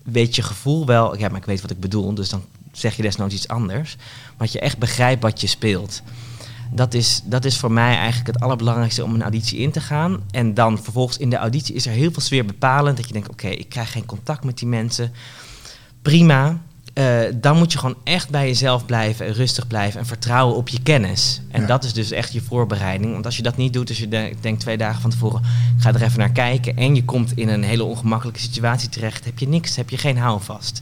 [0.03, 1.17] weet je gevoel wel.
[1.17, 2.13] Ja, maar ik weet wat ik bedoel.
[2.13, 3.95] Dus dan zeg je desnoods iets anders.
[3.97, 6.01] Maar dat je echt begrijpt wat je speelt.
[6.71, 10.19] Dat is, dat is voor mij eigenlijk het allerbelangrijkste om een auditie in te gaan.
[10.31, 12.97] En dan vervolgens in de auditie is er heel veel sfeer bepalend.
[12.97, 15.11] Dat je denkt, oké, ik krijg geen contact met die mensen.
[16.01, 16.57] Prima.
[16.93, 20.67] Eh, dan moet je gewoon echt bij jezelf blijven, en rustig blijven en vertrouwen op
[20.67, 21.41] je kennis.
[21.51, 21.67] En Ja.
[21.67, 23.11] dat is dus echt je voorbereiding.
[23.13, 25.41] Want als je dat niet doet, als je de- denkt twee dagen van tevoren,
[25.77, 26.77] ga er even naar kijken.
[26.77, 30.17] En je komt in een hele ongemakkelijke situatie terecht, heb je niks, heb je geen
[30.17, 30.81] houvast.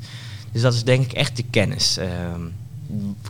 [0.51, 2.41] Dus dat is denk ik echt de kennis ehm,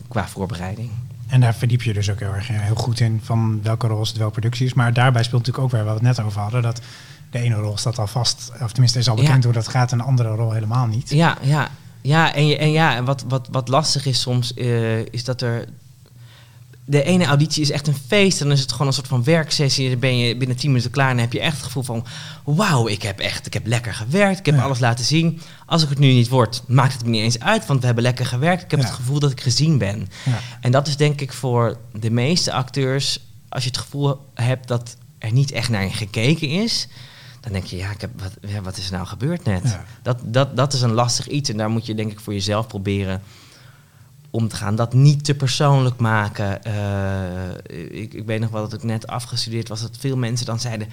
[0.08, 0.90] qua voorbereiding.
[1.34, 4.18] En daar verdiep je dus ook heel erg heel goed in van welke rol het
[4.18, 4.74] welke productie is.
[4.74, 6.62] Maar daarbij speelt natuurlijk ook weer waar we het net over hadden.
[6.62, 6.82] Dat
[7.32, 9.44] de ene rol staat al vast, of tenminste is al bekend Ja.
[9.44, 9.92] hoe dat gaat.
[9.92, 11.10] En de andere rol helemaal niet.
[11.10, 11.68] Ja, ja.
[12.02, 15.42] Ja, en, je- en ja, en wat, wat, wat lastig is soms, eh, is dat
[15.42, 15.66] er...
[16.86, 18.40] De ene auditie is echt een feest.
[18.40, 19.90] Dan is het gewoon een soort van werksessie.
[19.90, 21.10] Dan ben je binnen 10 minuten klaar.
[21.10, 22.06] En dan heb je echt het gevoel van...
[22.44, 24.40] Wauw, ik heb echt ik heb lekker gewerkt.
[24.40, 24.62] Ik heb Ja.
[24.62, 25.42] alles laten zien.
[25.66, 27.66] Als ik het nu niet word, maakt het me niet eens uit.
[27.66, 28.64] Want we hebben lekker gewerkt.
[28.64, 28.86] Ik heb Ja.
[28.86, 30.10] het gevoel dat ik gezien ben.
[30.26, 30.40] Ja.
[30.62, 33.20] En dat is denk ik voor de meeste acteurs...
[33.50, 36.88] Als je het gevoel hebt dat er niet echt naar je gekeken is...
[37.40, 39.78] Dan denk je, ja, ik heb, wat, wat is er nou gebeurd net?
[40.04, 41.50] Dat, dat, dat is een lastig iets.
[41.50, 43.22] En daar moet je denk ik voor jezelf proberen
[44.36, 44.76] om te gaan.
[44.76, 46.64] Dat niet te persoonlijk maken.
[46.64, 49.82] Eh, ik, ik weet nog wel dat ik net afgestudeerd was.
[49.82, 50.88] Dat veel mensen dan zeiden...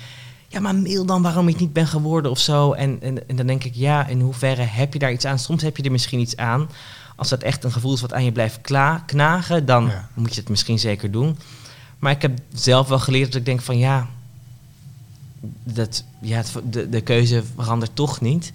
[0.49, 2.73] Ja, maar mail dan waarom ik niet ben geworden of zo.
[2.73, 5.39] En, en, en dan denk ik, ja, in hoeverre heb je daar iets aan?
[5.39, 6.69] Soms heb je er misschien iets aan.
[7.17, 9.67] Als dat echt een gevoel is wat aan je blijft kla- knagen...
[9.67, 10.09] dan Ja.
[10.15, 11.39] moet je het misschien zeker doen.
[11.99, 13.79] Maar ik heb zelf wel geleerd dat ik denk van...
[13.79, 14.07] ja,
[15.65, 18.53] dat, ja, het- de, de keuze verandert toch niet.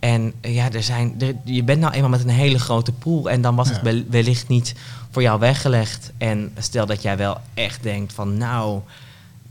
[0.00, 3.40] En ja, er zijn, er, je bent nou eenmaal met een hele grote pool en
[3.42, 4.02] dan was het Ja.
[4.10, 4.74] wellicht niet
[5.10, 6.12] voor jou weggelegd.
[6.18, 8.80] En stel dat jij wel echt denkt van nou,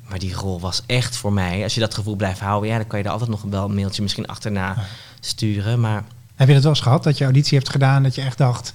[0.09, 1.63] maar die rol was echt voor mij.
[1.63, 3.75] Als je dat gevoel blijft houden, ja, dan kan je er altijd nog wel een
[3.75, 4.83] mailtje misschien achterna Ja.
[5.19, 5.79] sturen.
[5.79, 6.03] Maar
[6.35, 8.73] Heb je dat wel eens gehad, dat je auditie hebt gedaan, dat je echt dacht,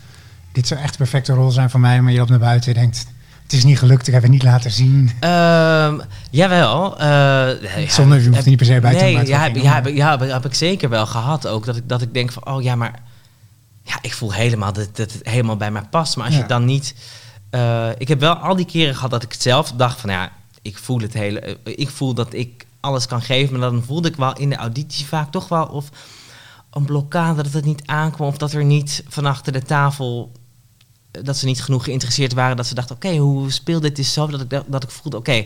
[0.53, 2.81] dit zou echt de perfecte rol zijn voor mij, maar je loopt naar buiten en
[2.81, 3.07] denkt,
[3.45, 5.11] het is niet gelukt, ik heb het niet laten zien.
[5.21, 5.99] Ehm,
[6.31, 6.99] jawel.
[6.99, 9.63] eh, ja, Zonder, je hoeft heb- niet per se buiten Nee, ja, te heb, ja,
[9.63, 11.65] maar- heb, ja, heb, ik zeker wel gehad ook.
[11.67, 13.03] Dat ik, dat ik denk van, oh ja, maar
[13.83, 16.17] ja, ik voel helemaal dat, dat het helemaal bij mij past.
[16.17, 16.41] Maar als Ja.
[16.41, 16.95] je dan niet...
[17.51, 20.31] eh, ik heb wel al die keren gehad dat ik het zelf dacht van, ja,
[20.63, 21.41] ik voel het hele...
[21.41, 23.59] eh, ik voel dat ik alles kan geven.
[23.59, 25.89] Maar dan voelde ik wel in de auditie vaak toch wel of
[26.71, 28.29] een blokkade dat het niet aankwam.
[28.29, 30.33] Of dat er niet van achter de tafel
[31.23, 32.57] dat ze niet genoeg geïnteresseerd waren.
[32.57, 34.27] Dat ze dachten, oké, hoe speelt dit is zo?
[34.27, 35.45] Dat ik, dat ik voelde, oké,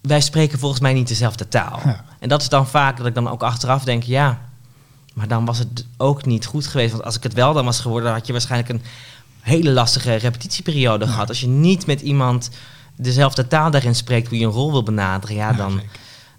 [0.00, 1.80] wij spreken volgens mij niet dezelfde taal.
[1.84, 2.04] Ja.
[2.18, 4.38] En dat is dan vaak dat ik dan ook achteraf denk, ja,
[5.14, 6.92] maar dan was het ook niet goed geweest.
[6.92, 8.82] Want als ik het wel dan was geworden, dan had je waarschijnlijk een
[9.40, 11.10] hele lastige repetitieperiode Ja.
[11.10, 11.28] gehad.
[11.28, 12.50] Als je niet met iemand
[12.96, 15.88] dezelfde taal daarin spreekt hoe je een rol wil benaderen, ja, Ja, dan, zeker.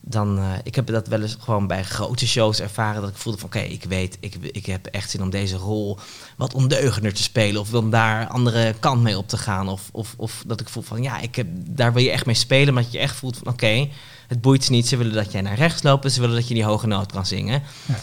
[0.04, 3.40] Dan eh, ik heb dat wel eens gewoon bij grote shows ervaren dat ik voelde
[3.40, 6.00] van oké, ik weet, ik, ik heb echt zin om deze rol
[6.38, 10.14] wat ondeugender te spelen of om daar andere kant mee op te gaan of, of,
[10.18, 12.84] of dat ik voel van ja, ik heb, daar wil je echt mee spelen, maar
[12.84, 13.88] dat je echt voelt van oké,
[14.28, 16.54] het boeit ze niet, ze willen dat jij naar rechts loopt, ze willen dat je
[16.54, 17.62] die hoge noot kan zingen.
[17.86, 17.96] Ja.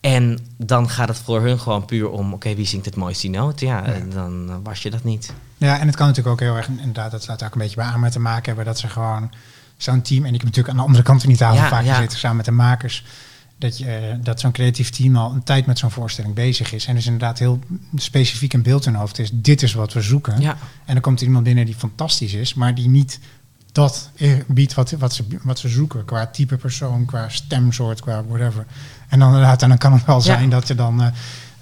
[0.00, 3.36] En dan gaat het voor hun gewoon puur om, oké, wie zingt het mooiste die
[3.38, 3.60] noot?
[3.60, 3.92] Ja, Ja.
[3.92, 5.32] eh, dan eh, was je dat niet.
[5.56, 7.84] Ja, en het kan natuurlijk ook heel erg, inderdaad, dat staat ook een beetje bij
[7.84, 9.30] Amer te maken hebben, dat ze gewoon
[9.84, 11.84] zo'n team, en ik heb natuurlijk aan de andere kant van die tafel Ja, vaak
[11.84, 11.94] ja.
[11.94, 13.04] gezeten, samen met de makers,
[13.58, 16.86] dat, je, eh, dat zo'n creatief team al een tijd met zo'n voorstelling bezig is.
[16.86, 17.58] En dus inderdaad heel
[17.96, 20.40] specifiek een beeld in hoofd is, dit is wat we zoeken.
[20.40, 23.18] Ja, En dan komt er iemand binnen die fantastisch is, maar die niet
[23.72, 24.10] dat
[24.46, 26.04] biedt wat, wat, ze, wat ze zoeken.
[26.04, 28.66] Qua type persoon, qua stemsoort, qua whatever.
[29.08, 31.12] En dan inderdaad, en dan kan het wel zijn dat je dan...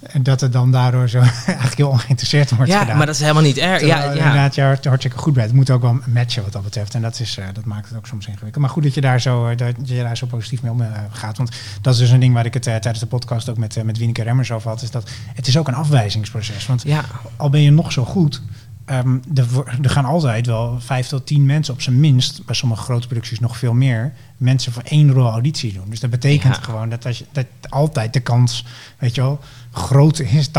[0.03, 2.97] eh, dat het dan daardoor zo eigenlijk heel ongeïnteresseerd wordt ja gedaan.
[2.97, 3.79] maar dat is helemaal niet erg.
[3.79, 4.13] Terwijl Ja, ja.
[4.13, 5.47] inderdaad, je hart, hartstikke goed bent.
[5.47, 6.95] Het moet ook wel matchen wat dat betreft.
[6.95, 8.63] En dat, is, eh, dat maakt het ook soms ingewikkeld.
[8.65, 11.37] Maar goed dat je daar zo, eh, dat je daar zo positief mee omgaat.
[11.37, 13.77] Want dat is dus een ding waar ik het eh, tijdens de podcast ook met,
[13.77, 14.83] eh, met Wieneke Remmers over had.
[14.83, 16.67] Is dat het is ook een afwijzingsproces.
[16.67, 17.05] Want ja.
[17.37, 18.43] al ben je nog zo goed,
[18.85, 19.47] ehm, er,
[19.83, 23.41] er gaan altijd wel vijf tot tien mensen op zijn minst, bij sommige grote producties
[23.41, 25.91] nog veel meer, mensen voor één rol auditie doen.
[25.91, 26.63] Dus dat betekent Ja.
[26.63, 28.65] gewoon dat, als je, dat altijd de kans,
[28.99, 29.41] weet je wel,
[29.73, 30.51] groot is 80%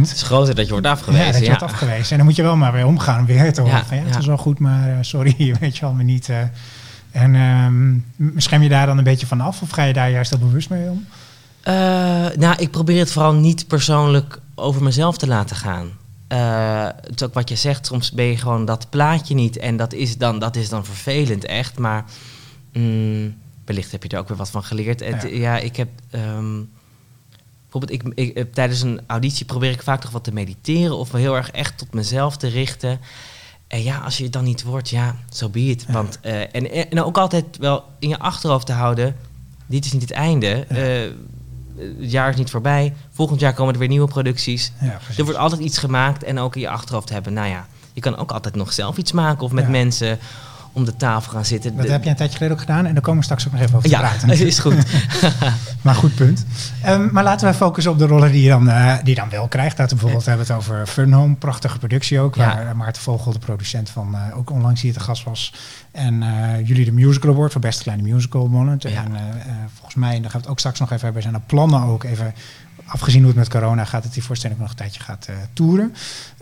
[0.00, 1.26] Het is groter dat je wordt ja, afgewezen.
[1.32, 2.10] dat je Ja, wordt afgewezen.
[2.10, 4.12] En dan moet je wel maar weer omgaan weer te horen Ja, van ja, het
[4.12, 4.18] ja.
[4.18, 6.28] is wel goed, maar eh, sorry, weet je wel, maar niet.
[6.28, 6.40] eh.
[7.10, 8.00] en ehm, m-
[8.40, 10.70] scherm je daar dan een beetje van af of ga je daar juist heel bewust
[10.70, 11.06] mee om?
[11.62, 11.74] Eh,
[12.36, 15.90] nou, ik probeer het vooral niet persoonlijk over mezelf te laten gaan.
[16.28, 19.56] Het is ook wat je zegt, soms ben je gewoon dat plaatje niet.
[19.58, 21.78] En dat is dan, dat is dan vervelend, echt.
[21.78, 22.04] Maar
[22.72, 25.00] mm, wellicht heb je er ook weer wat van geleerd.
[25.00, 25.28] Het, Ja.
[25.28, 25.56] ja.
[25.58, 25.88] ik heb...
[26.10, 26.54] ehm,
[27.80, 30.96] bijvoorbeeld, ik, ik, eh, tijdens een auditie probeer ik vaak toch wat te mediteren...
[30.96, 33.00] of me heel erg echt tot mezelf te richten.
[33.66, 35.84] En ja, als je het dan niet wordt, ja, zo be it.
[35.86, 35.92] Ja.
[35.92, 39.16] Want, eh, en, en ook altijd wel in je achterhoofd te houden...
[39.66, 40.48] dit is niet het einde.
[40.68, 41.12] Eh,
[41.76, 42.94] het jaar is niet voorbij.
[43.10, 44.72] Volgend jaar komen er weer nieuwe producties.
[44.80, 44.98] Ja.
[45.16, 47.32] Er wordt altijd iets gemaakt en ook in je achterhoofd hebben.
[47.32, 49.70] Nou ja, je kan ook altijd nog zelf iets maken of met Ja.
[49.70, 50.18] mensen
[50.74, 51.76] om de tafel gaan zitten.
[51.76, 53.52] Dat De- heb je een tijdje geleden ook gedaan en daar komen we straks ook
[53.52, 54.28] nog even over te ja, praten.
[54.28, 54.74] het is goed.
[55.82, 56.44] Maar goed punt.
[56.82, 59.48] Ehm, maar laten we focussen op de rollen die je dan, eh, die dan wel
[59.48, 59.78] krijgt.
[59.78, 62.34] Laten we bijvoorbeeld hebben het over Fun Home, prachtige productie ook.
[62.34, 62.54] Ja.
[62.64, 65.54] Waar Maarten Vogel, de producent van, eh, ook onlangs hier te gast was.
[65.92, 68.50] En eh, jullie de Musical Award voor Beste Kleine Musical.
[68.78, 69.04] Ja.
[69.04, 69.12] En
[69.74, 71.82] volgens mij, en daar gaan we het ook straks nog even hebben, zijn er plannen
[71.82, 72.34] ook even...
[72.86, 75.94] Afgezien hoe het met corona gaat, dat die voorstelling nog een tijdje gaat eh toeren.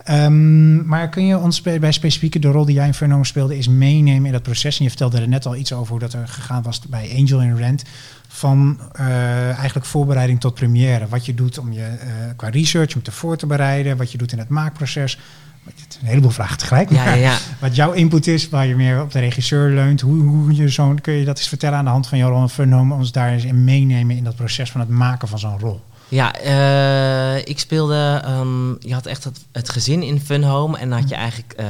[0.03, 3.25] Ehm, maar kun je ons bij, bij specifieke de rol die jij in Fun Home
[3.25, 4.77] speelde, is meenemen in dat proces?
[4.77, 7.41] En je vertelde er net al iets over hoe dat er gegaan was bij Angel
[7.41, 7.83] in Rent
[8.27, 11.07] van eh, eigenlijk voorbereiding tot première.
[11.07, 14.17] Wat je doet om je eh, qua research, om te voor te bereiden, wat je
[14.17, 15.19] doet in het maakproces.
[15.63, 16.89] Het is een heleboel vragen tegelijk.
[16.89, 17.37] Ja, ja, ja.
[17.59, 20.01] Wat jouw input is, waar je meer op de regisseur leunt.
[20.01, 22.49] Hoe, hoe je zo'n, kun je dat eens vertellen aan de hand van jouw rol
[22.57, 25.59] en Home, ons daar eens in meenemen in dat proces van het maken van zo'n
[25.59, 25.81] rol.
[26.13, 28.21] Ja, eh, ik speelde.
[28.23, 30.77] ehm, je had echt het, het gezin in Fun Home.
[30.77, 31.65] En dan had je eigenlijk eh,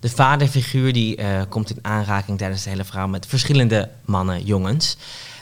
[0.00, 4.96] de vaderfiguur die eh, komt in aanraking tijdens het hele verhaal met verschillende mannen, jongens.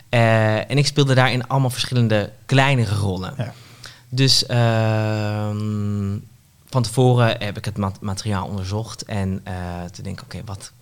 [0.09, 3.35] En ik speelde daarin allemaal verschillende kleinere rollen.
[3.37, 3.53] Ja.
[4.09, 6.16] Dus ehm,
[6.70, 9.55] van tevoren heb ik het mat- materiaal onderzocht en eh
[9.92, 10.72] te denken, oké, wat,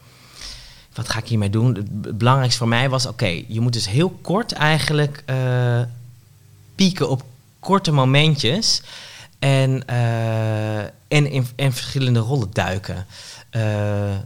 [0.94, 1.74] wat ga ik hiermee doen?
[1.74, 5.24] Het belangrijkste voor mij was, oké, je moet dus heel kort eigenlijk
[6.74, 7.22] pieken op
[7.64, 8.83] korte momentjes
[9.38, 13.07] en, eh, en in, verschillende rollen duiken.
[13.50, 13.62] Eh,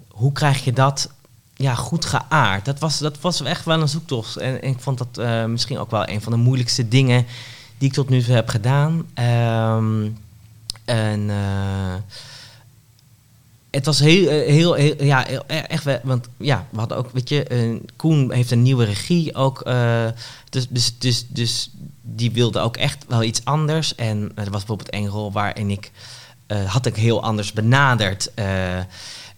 [0.09, 1.11] hoe krijg je dat
[1.55, 2.65] ja, goed geaard?
[2.65, 4.37] Dat was, dat was echt wel een zoektocht.
[4.37, 7.27] En, ik vond dat eh, misschien ook wel een van de moeilijkste dingen
[7.79, 9.07] die ik tot nu toe heb gedaan.
[9.15, 10.09] Ehm,
[10.85, 11.31] en
[13.71, 17.45] het was heel, eh, heel, ja, heel- echt, want ja, we hadden ook, weet je,
[17.45, 20.07] eh, Koen heeft een nieuwe regie ook, eh,
[20.51, 21.71] dus, dus, dus, dus
[22.03, 23.95] die wilde ook echt wel iets anders.
[23.95, 25.91] En er was bijvoorbeeld één rol waarin ik,
[26.47, 28.31] eh, had ik heel anders benaderd.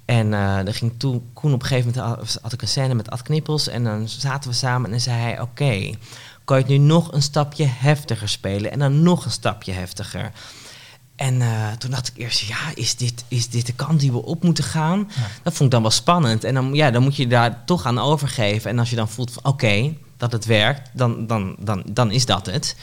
[0.05, 3.23] en er ging toen, Koen op een gegeven moment, had- ik een scène met Ad
[3.23, 5.91] Knippels en dan zaten we samen en dan zei hij, oké,
[6.45, 10.33] kan je het nu nog een stapje heftiger spelen en dan nog een stapje heftiger.
[11.21, 14.23] En eh, toen dacht ik eerst, ja, is dit, is dit de kant die we
[14.23, 14.99] op moeten gaan?
[14.99, 15.23] Ja.
[15.43, 16.45] Dat vond ik dan wel spannend.
[16.45, 18.71] En dan, ja, dan moet je daar toch aan overgeven.
[18.71, 22.27] En als je dan voelt van, oké, dat het werkt, dan, dan, dan, dan is
[22.27, 22.77] dat het.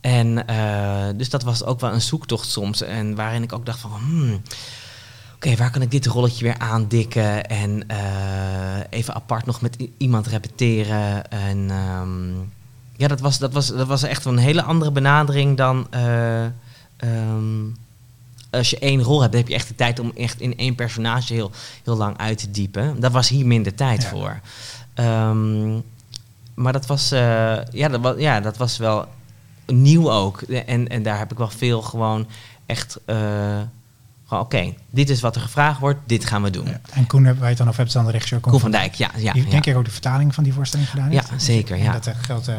[0.00, 2.82] En eh, dus dat was ook wel een zoektocht soms.
[2.82, 4.42] En waarin ik ook dacht van, hmm,
[5.34, 7.46] oké, waar kan ik dit rolletje weer aandikken?
[7.46, 11.30] En eh, even apart nog met iemand repeteren.
[11.30, 12.32] En ehm,
[12.96, 15.86] ja, dat was, dat, was, dat was echt wel een hele andere benadering dan...
[17.06, 17.64] ehm,
[18.50, 20.74] als je één rol hebt, dan heb je echt de tijd om echt in één
[20.74, 21.50] personage heel,
[21.84, 23.00] heel lang uit te diepen.
[23.00, 24.08] Daar was hier minder tijd Ja.
[24.08, 24.40] voor.
[24.94, 25.72] Ehm,
[26.54, 29.06] maar dat was, eh, ja, dat was, ja, dat was wel
[29.66, 30.42] nieuw ook.
[30.42, 32.26] En, en daar heb ik wel veel gewoon
[32.66, 32.98] echt...
[33.04, 33.16] eh,
[34.26, 36.66] gewoon, oké, dit is wat er gevraagd wordt, dit gaan we doen.
[36.66, 36.80] Ja.
[36.92, 38.94] En Koen, waar je het dan over hebt, is dan de regisseur Koen van Dijk,
[38.94, 39.10] ja.
[39.16, 39.50] ja, die ja.
[39.50, 41.42] denk ik ook de vertaling van die voorstelling gedaan Ja, heeft.
[41.42, 41.92] zeker, En ja.
[41.92, 42.56] dat eh, geldt eh,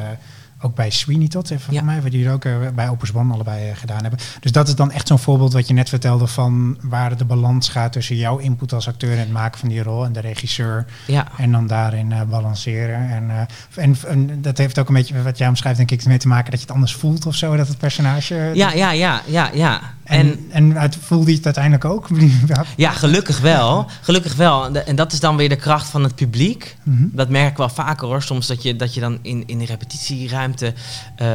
[0.62, 1.78] ook bij Sweeney tot, even Ja.
[1.80, 4.20] voor mij, wat jullie ook eh, bij Opus One allebei eh, gedaan hebben.
[4.39, 7.70] Dus dat is dan echt zo'n voorbeeld wat je net vertelde van waar de balans
[7.70, 10.86] gaat tussen jouw input als acteur en het maken van die rol en de regisseur.
[11.08, 11.28] ja.
[11.38, 13.10] En dan daarin eh, balanceren.
[13.10, 16.18] En, eh, en, en dat heeft ook een beetje wat jij omschrijft, denk ik, mee
[16.18, 17.56] te maken dat je het anders voelt of zo.
[17.56, 18.52] Dat het personage.
[18.54, 19.82] Ja, ja, ja, ja, ja.
[20.06, 22.08] En, En, voelde je het uiteindelijk ook?
[22.78, 23.86] ja, gelukkig wel.
[24.02, 24.76] Gelukkig wel.
[24.76, 26.78] En dat is dan weer de kracht van het publiek.
[26.84, 27.06] Mhm.
[27.12, 28.22] Dat merk ik wel vaker hoor.
[28.22, 30.74] Soms dat je, dat je dan in, in de repetitieruimte.
[31.15, 31.28] eh,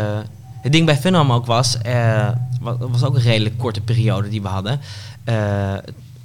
[0.62, 1.78] het ding bij Venom ook was.
[1.78, 2.28] eh
[2.60, 4.80] was, was ook een redelijk korte periode die we hadden.
[5.24, 5.74] Eh,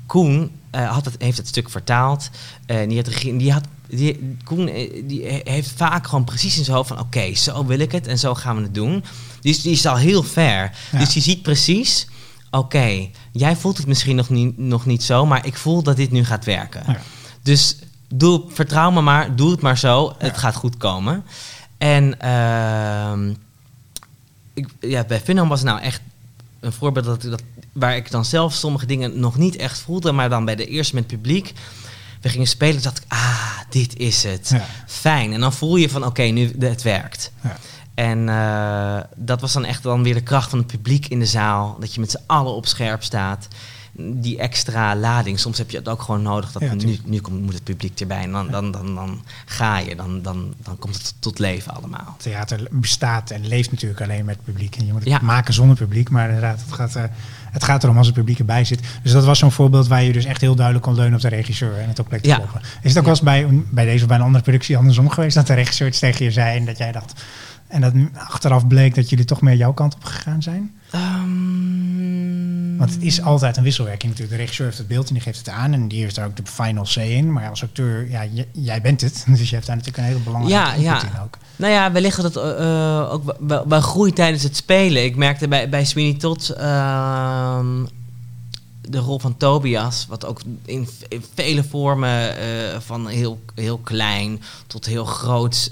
[0.06, 2.30] Koen had het, heeft het stuk vertaald.
[2.66, 4.66] En die had, die had die, Koen
[5.06, 7.00] die he- heeft vaak gewoon precies in zijn hoofd van...
[7.00, 9.04] oké, zo wil ik het en zo gaan we het doen.
[9.42, 10.72] Dus die is al heel ver.
[10.92, 11.00] Ja.
[11.00, 12.08] Dus je ziet precies
[12.52, 16.12] oké, jij voelt het misschien nog niet, nog niet zo, maar ik voel dat dit
[16.12, 16.84] nu gaat werken.
[16.88, 17.00] Ja.
[17.42, 17.78] Dus
[18.08, 21.24] doe, vertrouw me maar, doe het maar zo, het gaat goed komen.
[21.78, 23.34] En ehm,
[24.54, 26.02] ik, ja, bij Finham was het nou echt
[26.60, 30.30] een voorbeeld dat, dat, waar ik dan zelf sommige dingen nog niet echt voelde, maar
[30.30, 31.54] dan bij de eerste met publiek.
[32.22, 34.50] We gingen spelen, dacht ik, ah, dit is het.
[34.50, 34.66] Ja.
[34.88, 35.34] Fijn.
[35.34, 37.32] En dan voel je van, oké, nu het werkt.
[37.44, 37.58] Ja.
[37.96, 41.26] En eh, dat was dan echt dan weer de kracht van het publiek in de
[41.26, 41.78] zaal.
[41.80, 43.48] Dat je met z'n allen op scherp staat.
[43.98, 45.40] Die extra lading.
[45.40, 46.52] Soms heb je het ook gewoon nodig.
[46.52, 48.22] Dat Ja, nu, nu komt, moet het publiek erbij.
[48.22, 49.96] En dan, dan, dan, dan ga je.
[49.96, 52.16] Dan, dan, dan komt het tot leven allemaal.
[52.18, 54.76] Theater bestaat en leeft natuurlijk alleen met publiek.
[54.76, 55.20] En je moet het Ja.
[55.22, 56.10] maken zonder publiek.
[56.10, 57.04] Maar inderdaad, het gaat, eh,
[57.52, 58.80] het gaat erom als het publiek erbij zit.
[59.04, 61.28] Dus dat was zo'n voorbeeld waar je dus echt heel duidelijk kon leunen op de
[61.30, 62.36] regisseur en het op plek te Ja.
[62.38, 62.62] volgen.
[62.82, 65.36] Is het ook wel eens bij, bij deze of bij een andere productie andersom geweest
[65.36, 67.24] dat de regisseur iets tegen je zei en dat jij dacht.
[67.76, 70.74] En dat achteraf bleek dat jullie toch meer jouw kant op gegaan zijn?
[70.92, 74.38] Ehm, Want het is altijd een wisselwerking natuurlijk.
[74.38, 75.74] De regisseur heeft het beeld en die geeft het aan.
[75.74, 77.34] En die heeft daar ook de final say in.
[77.34, 79.26] Maar als acteur, ja, jij bent het.
[79.38, 81.18] Dus je hebt daar natuurlijk een hele belangrijke Ja, input ja.
[81.18, 81.38] in ook.
[81.56, 83.36] Nou ja, wellicht dat het eh, eh, ook
[83.68, 85.04] wel groeit tijdens het spelen.
[85.04, 87.86] Ik merkte bij, bij Sweeney Todd ehm,
[88.82, 90.90] de rol van Tobias, wat ook in,
[91.34, 95.72] vele vormen eh, van heel, heel klein tot heel groot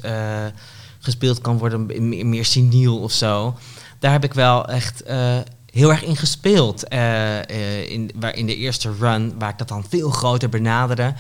[1.04, 3.58] gespeeld kan worden, meer, meer seniel of zo.
[4.00, 5.38] Daar heb ik wel echt eh,
[5.72, 6.88] heel erg in gespeeld.
[6.88, 11.14] eh, eh, in, waar, in de eerste run, waar ik dat dan veel groter benaderde.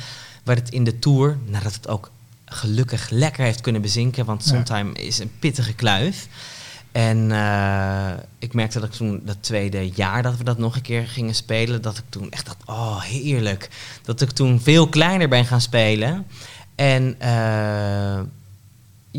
[0.43, 2.12] Waar het in de tour, nadat het ook
[2.46, 4.50] gelukkig lekker heeft kunnen bezinken, want Ja.
[4.50, 6.28] Sondheim is een pittige kluif.
[6.91, 7.26] En
[8.39, 11.36] ik merkte dat ik toen dat tweede jaar dat we dat nog een keer gingen
[11.36, 13.69] spelen, dat ik toen echt dacht, oh heerlijk.
[14.04, 16.26] Dat ik toen veel kleiner ben gaan spelen.
[16.76, 18.19] En eh,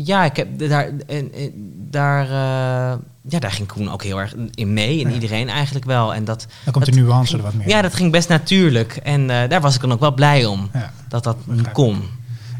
[0.03, 1.51] ja, ik heb daar, en, en
[1.89, 5.01] daar, eh, ja, daar ging Koen ook heel erg in mee.
[5.03, 5.13] En Ja.
[5.13, 6.13] iedereen eigenlijk wel.
[6.13, 7.67] En dat, Dan komt de nuance er wat meer.
[7.67, 8.95] ja, dat ging best natuurlijk.
[9.03, 10.69] En eh, daar was ik dan ook wel blij om.
[10.73, 10.91] Ja.
[11.09, 12.01] Dat dat Begrijp kon.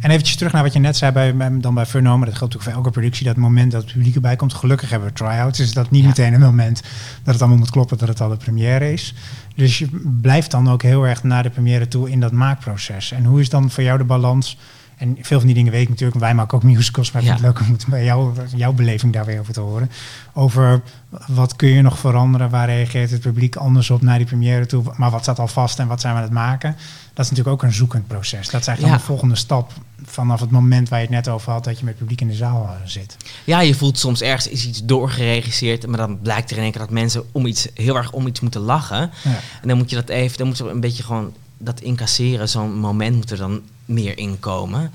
[0.02, 2.38] En eventjes terug naar wat je net zei bij, bij- dan bij Furno, maar dat
[2.38, 4.54] geldt ook voor elke productie, dat moment dat het publiek erbij komt.
[4.54, 6.08] Gelukkig hebben we try-outs, is dat niet Ja.
[6.08, 6.82] meteen een moment
[7.24, 9.13] dat het allemaal moet kloppen dat het al de première is.
[9.56, 9.88] Dus je
[10.21, 13.12] blijft dan ook heel erg naar de première toe in dat maakproces.
[13.12, 14.58] En hoe is dan voor jou de balans?
[14.98, 17.42] En veel van die dingen weet ik natuurlijk, wij maken ook musicals, maar ik vind
[17.42, 19.92] het leuk om bij jou, jouw beleving daar weer over te horen.
[20.34, 20.82] Over
[21.28, 24.84] wat kun je nog veranderen, waar reageert het publiek anders op naar die première toe,
[24.98, 26.76] maar wat staat al vast en wat zijn we aan het maken?
[27.14, 28.50] Dat is natuurlijk ook een zoekend proces.
[28.50, 29.02] Dat is eigenlijk Ja.
[29.02, 29.72] de volgende stap
[30.06, 32.28] vanaf het moment waar je het net over had, dat je met het publiek in
[32.28, 33.18] de zaal eh, zit.
[33.44, 36.82] Ja, je voelt soms ergens is iets doorgeregisseerd, maar dan blijkt er in één keer
[36.82, 39.12] dat mensen om iets, heel erg om iets moeten lachen.
[39.24, 39.40] Ja.
[39.62, 42.50] En dan moet je dat even, dan moet je een beetje gewoon dat incasseren.
[42.50, 44.91] Zo'n moment moet er dan meer inkomen.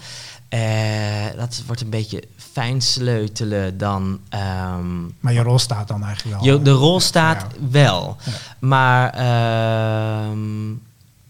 [0.48, 4.20] Eh, dat wordt een beetje fijn sleutelen dan.
[4.28, 6.52] ehm, Maar je rol staat dan eigenlijk wel.
[6.54, 7.68] je, de rol staat ja.
[7.70, 8.16] wel.
[8.24, 8.32] Ja.
[8.58, 10.70] Maar ehm,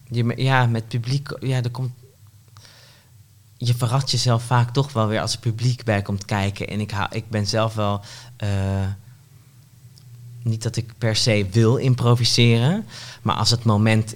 [0.08, 1.92] je, ja, met publiek, ja, er komt.
[3.56, 6.66] Je verrast jezelf vaak toch wel weer als er publiek bij komt kijken.
[6.68, 8.00] En ik, ik ben zelf wel.
[8.36, 8.48] eh,
[10.42, 12.86] niet dat ik per se wil improviseren.
[13.22, 14.14] Maar als het moment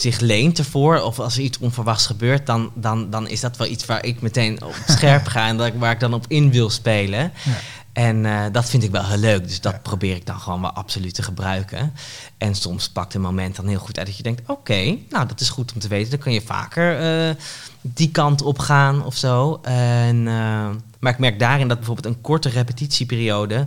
[0.00, 3.66] zich leent ervoor, of als er iets onverwachts gebeurt, dan, dan, dan is dat wel
[3.66, 6.70] iets waar ik meteen op scherp ga en dat waar ik dan op in wil
[6.70, 7.32] spelen.
[7.44, 7.52] Ja.
[7.92, 9.42] En eh, dat vind ik wel heel leuk.
[9.46, 9.78] Dus dat Ja.
[9.78, 11.92] probeer ik dan gewoon wel absoluut te gebruiken.
[12.36, 15.40] En soms pakt een moment dan heel goed uit dat je denkt: oké, nou dat
[15.40, 16.10] is goed om te weten.
[16.10, 17.34] Dan kun je vaker eh,
[17.80, 19.58] die kant op gaan of zo.
[19.62, 23.66] En, eh, maar ik merk daarin dat bijvoorbeeld een korte repetitieperiode.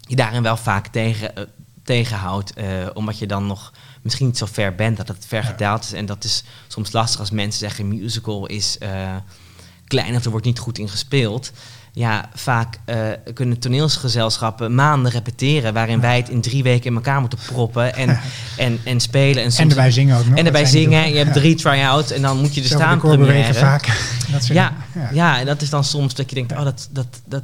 [0.00, 1.32] je daarin wel vaak tegen,
[1.84, 2.52] tegenhoudt.
[2.94, 5.92] omdat je dan nog misschien niet zo ver bent dat het ver gedaald is.
[5.92, 9.16] En dat is soms lastig als mensen zeggen: musical is eh,
[9.86, 11.52] klein of er wordt niet goed in gespeeld.
[11.94, 12.96] Ja, vaak eh,
[13.34, 18.20] kunnen toneelsgezelschappen maanden repeteren, waarin wij het in drie weken in elkaar moeten proppen en,
[18.56, 19.42] en, en spelen.
[19.42, 20.38] En, soms, En erbij zingen ook nog.
[20.38, 21.08] en erbij zingen.
[21.10, 23.86] Je hebt drie try-outs en dan moet je er staan bewegen vaak.
[24.32, 24.72] Dat soort Ja,
[25.12, 25.38] ja.
[25.38, 27.42] en dat is dan soms dat je denkt, oh, dat, dat, dat...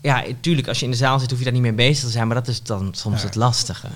[0.00, 2.10] Ja, tuurlijk, als je in de zaal zit, hoef je daar niet mee bezig te
[2.10, 2.26] zijn.
[2.26, 3.26] Maar dat is dan soms Ja.
[3.26, 3.86] het lastige.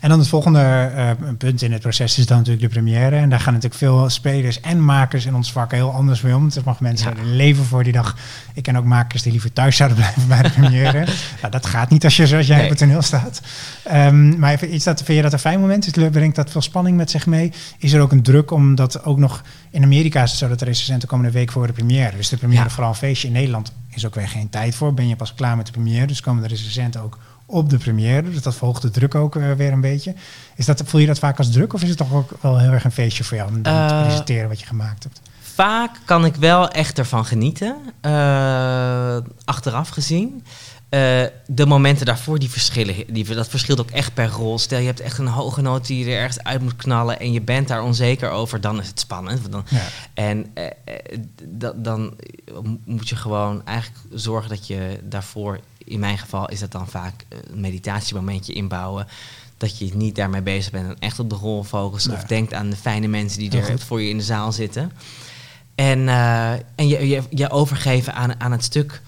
[0.00, 3.16] En dan het volgende eh, punt in het proces is dan natuurlijk de première.
[3.16, 6.50] En daar gaan natuurlijk veel spelers en makers in ons vak heel anders mee om.
[6.54, 7.22] Er mag mensen Ja.
[7.24, 8.16] leven voor die dag.
[8.54, 11.06] Ik ken ook makers die liever thuis zouden blijven bij de première.
[11.40, 12.64] nou, dat gaat niet als je zoals jij Nee.
[12.64, 13.40] op het toneel staat.
[13.84, 16.08] Ehm, maar even iets dat, vind je dat een fijn moment is?
[16.10, 17.52] Brengt dat veel spanning met zich mee?
[17.78, 19.42] Is er ook een druk omdat ook nog...
[19.70, 22.16] In Amerika is het zo dat de recensenten komende week voor de première.
[22.16, 22.70] Dus de première Ja.
[22.70, 23.26] vooral een feestje.
[23.28, 24.94] In Nederland is ook weer geen tijd voor.
[24.94, 26.06] Ben je pas klaar met de première.
[26.06, 28.30] Dus komen de recensenten ook op de première.
[28.30, 30.14] Dus dat verhoogt de druk ook eh, weer een beetje.
[30.56, 31.72] Is dat, voel je dat vaak als druk?
[31.72, 34.02] Of is het toch ook wel heel erg een feestje voor jou om te Eh,
[34.02, 35.20] presenteren wat je gemaakt hebt?
[35.40, 40.44] Vaak kan ik wel echt ervan genieten, eh, achteraf gezien.
[41.46, 44.58] de momenten daarvoor, die verschillen, die, dat verschilt ook echt per rol.
[44.58, 47.32] Stel, je hebt echt een hoge noot die je er ergens uit moet knallen en
[47.32, 49.52] je bent daar onzeker over, dan is het spannend.
[49.52, 49.80] Dan, Ja.
[50.14, 50.46] En
[51.48, 52.14] da- dan
[52.84, 57.24] moet je gewoon eigenlijk zorgen dat je daarvoor, in mijn geval is dat dan vaak
[57.28, 59.06] een meditatiemomentje inbouwen.
[59.56, 62.06] Dat je niet daarmee bezig bent en echt op de rol focust.
[62.06, 62.16] Nee.
[62.16, 63.82] Of denkt aan de fijne mensen die er goed.
[63.82, 64.92] voor je in de zaal zitten.
[65.74, 69.02] En, eh, en je, je, je overgeven aan, aan het stuk.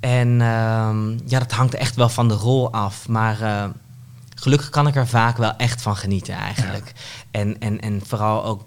[0.00, 3.08] En ehm, ja, dat hangt echt wel van de rol af.
[3.08, 3.64] Maar eh,
[4.34, 6.92] gelukkig kan ik er vaak wel echt van genieten eigenlijk.
[7.30, 8.64] En, en, en vooral ook,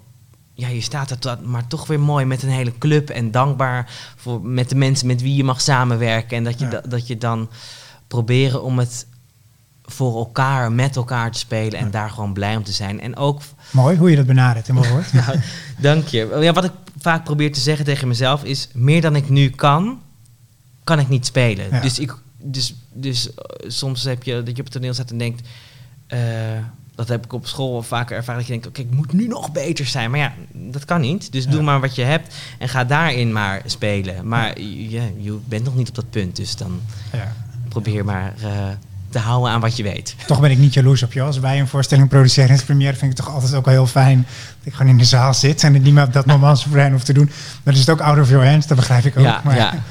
[0.61, 3.09] ja, je staat er tot- maar toch weer mooi met een hele club.
[3.09, 6.37] En dankbaar voor, met de mensen met wie je mag samenwerken.
[6.37, 6.71] En dat je, Ja.
[6.71, 7.49] da- dat je dan
[8.07, 9.05] proberen om het
[9.85, 11.79] voor elkaar, met elkaar te spelen.
[11.79, 11.91] En Ja.
[11.91, 13.01] daar gewoon blij om te zijn.
[13.01, 13.41] En ook
[13.71, 15.13] Mooi hoe je dat benadert mijn woord.
[15.13, 15.39] nou,
[15.77, 16.37] dank je.
[16.41, 20.01] Ja, wat ik vaak probeer te zeggen tegen mezelf is: meer dan ik nu kan,
[20.83, 21.67] kan ik niet spelen.
[21.71, 21.79] Ja.
[21.81, 25.17] Dus, ik, dus, dus eh, soms heb je dat je op het toneel staat en
[25.17, 25.47] denkt.
[26.07, 26.19] eh,
[27.01, 28.39] dat heb ik op school wel vaker ervaren.
[28.39, 30.11] Dat je denkt: oké, ik moet nu nog beter zijn.
[30.11, 31.31] Maar ja, dat kan niet.
[31.31, 31.49] Dus Ja.
[31.51, 34.27] doe maar wat je hebt en ga daarin maar spelen.
[34.27, 36.35] Maar ja, je bent nog niet op dat punt.
[36.35, 36.81] Dus dan
[37.11, 37.33] Ja.
[37.69, 38.49] probeer maar eh,
[39.09, 40.15] te houden aan wat je weet.
[40.27, 41.21] Toch ben ik niet jaloers op je.
[41.21, 43.73] Als wij een voorstelling produceren in het première, vind ik het toch altijd ook wel
[43.73, 44.17] heel fijn
[44.57, 46.91] dat ik gewoon in de zaal zit en het niet meer op dat moment soeverein
[46.91, 47.29] hoef te doen.
[47.63, 49.23] Dan is het ook out of your hands, dat begrijp ik ook.
[49.23, 49.73] Ja, maar ja.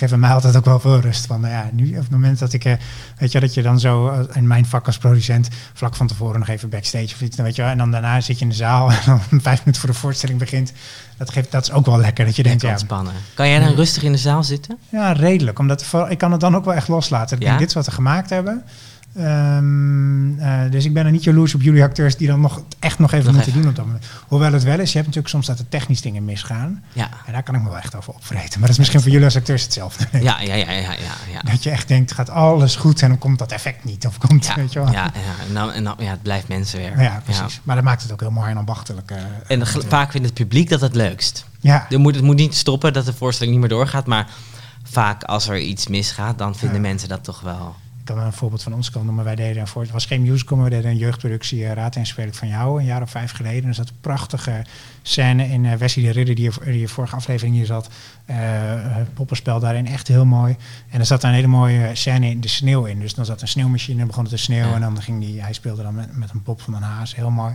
[0.00, 1.26] dat geeft mij altijd ook wel veel rust.
[1.26, 2.72] Van, nou ja, nu op het moment dat ik, eh,
[3.18, 6.38] weet je, dat je dan zo eh, in mijn vak als producent vlak van tevoren
[6.38, 8.56] nog even backstage of iets, dan weet je en dan daarna zit je in de
[8.56, 10.72] zaal en dan vijf minuten voor de voorstelling begint.
[11.16, 13.12] Dat, geeft, dat is ook wel lekker, dat je denkt, ja, ontspannen.
[13.34, 14.78] Kan jij dan rustig in de zaal zitten?
[14.88, 15.58] ja, redelijk.
[15.58, 17.36] Omdat ik kan het dan ook wel echt loslaten.
[17.36, 17.48] Ik Ja?
[17.48, 18.62] denk, dit is wat we gemaakt hebben.
[19.14, 22.98] Ehm, eh, dus ik ben er niet jaloers op jullie acteurs die dan nog echt
[22.98, 23.60] nog even Nog moeten even.
[23.62, 24.06] doen op dat moment.
[24.26, 26.84] Hoewel het wel is, je hebt natuurlijk soms dat er technisch dingen misgaan.
[26.92, 27.08] Ja.
[27.26, 28.50] En daar kan ik me wel echt over opvreten.
[28.50, 30.06] Maar dat is misschien voor jullie als acteurs hetzelfde.
[30.12, 30.92] Ja, ja, ja, ja, ja,
[31.32, 31.40] ja.
[31.50, 34.06] Dat je echt denkt, gaat alles goed en dan komt dat effect niet.
[34.06, 34.92] Of komt, Ja, weet je wel.
[34.92, 37.00] ja, ja, en dan, en dan, ja, het blijft mensenwerk.
[37.00, 37.60] Ja, precies.
[37.62, 39.10] Maar dat maakt het ook heel mooi en ambachtelijk.
[39.10, 41.46] eh, En gel- vaak vindt het publiek dat het leukst.
[41.60, 44.26] ja, Er moet, het moet niet stoppen dat de voorstelling niet meer doorgaat, maar
[44.82, 47.74] vaak als er iets misgaat, dan vinden mensen dat toch wel.
[48.04, 49.24] Ik kan een voorbeeld van ons kan noemen.
[49.24, 51.96] Wij deden een voor, het was geen musical, maar we deden een jeugdproductie uh, Raad
[51.96, 53.68] en Speel ik van jou, een jaar of vijf geleden.
[53.68, 54.64] Er zat een prachtige
[55.02, 57.88] scène in uh, Wesley de Ridder, die in je vorige aflevering hier zat.
[58.30, 58.36] Uh,
[59.14, 60.56] poppenspel daarin, echt heel mooi.
[60.90, 63.00] En er zat een hele mooie scène in de sneeuw in.
[63.00, 64.68] Dus dan zat een sneeuwmachine en begon het te sneeuwen.
[64.68, 64.74] Ja.
[64.74, 67.30] En dan ging die, hij speelde dan met, met een pop van een haas, heel
[67.30, 67.54] mooi.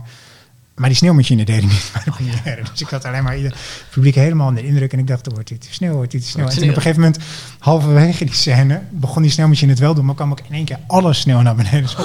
[0.74, 2.62] Maar die sneeuwmachine deed niet bij de première.
[2.70, 4.92] Dus ik had alleen maar ieder het publiek helemaal in de indruk.
[4.92, 6.46] En ik dacht, er wordt dit sneeuw, wordt dit sneeuw.
[6.46, 7.18] En toen op een gegeven moment,
[7.58, 10.04] halverwege die scène, begon die sneeuwmachine het wel doen.
[10.04, 11.90] Maar kwam ook in één keer alle sneeuw naar beneden.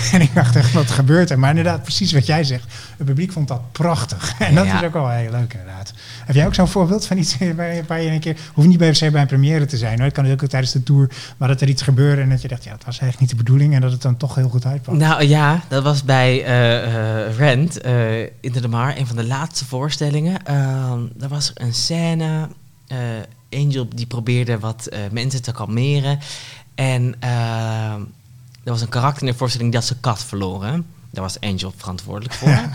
[0.12, 1.38] en ik dacht echt, wat gebeurt er?
[1.38, 2.64] Maar inderdaad, precies wat jij zegt.
[2.96, 4.32] Het publiek vond dat prachtig.
[4.38, 4.78] En dat Ja.
[4.80, 5.92] is ook wel heel leuk inderdaad.
[6.24, 8.36] Heb jij ook zo'n voorbeeld van iets waar je, waar je een keer...
[8.52, 10.04] Hoeft niet bij, bij een première te zijn hoor.
[10.04, 11.10] Het kan ook tijdens de tour.
[11.36, 13.44] Maar dat er iets gebeurde en dat je dacht, ja, dat was eigenlijk niet de
[13.44, 13.74] bedoeling.
[13.74, 14.98] En dat het dan toch heel goed uitpakt.
[14.98, 19.26] Nou ja, dat was bij eh eh Rent eh, in de Mar, een van de
[19.26, 20.40] laatste voorstellingen.
[20.50, 22.48] Uh, daar was er een scène.
[23.50, 26.18] Angel die probeerde wat mensen te kalmeren.
[26.74, 27.94] En eh,
[28.64, 30.86] er was een karakter in de voorstelling had zijn kat verloren.
[31.10, 32.60] Daar was Angel verantwoordelijk voor.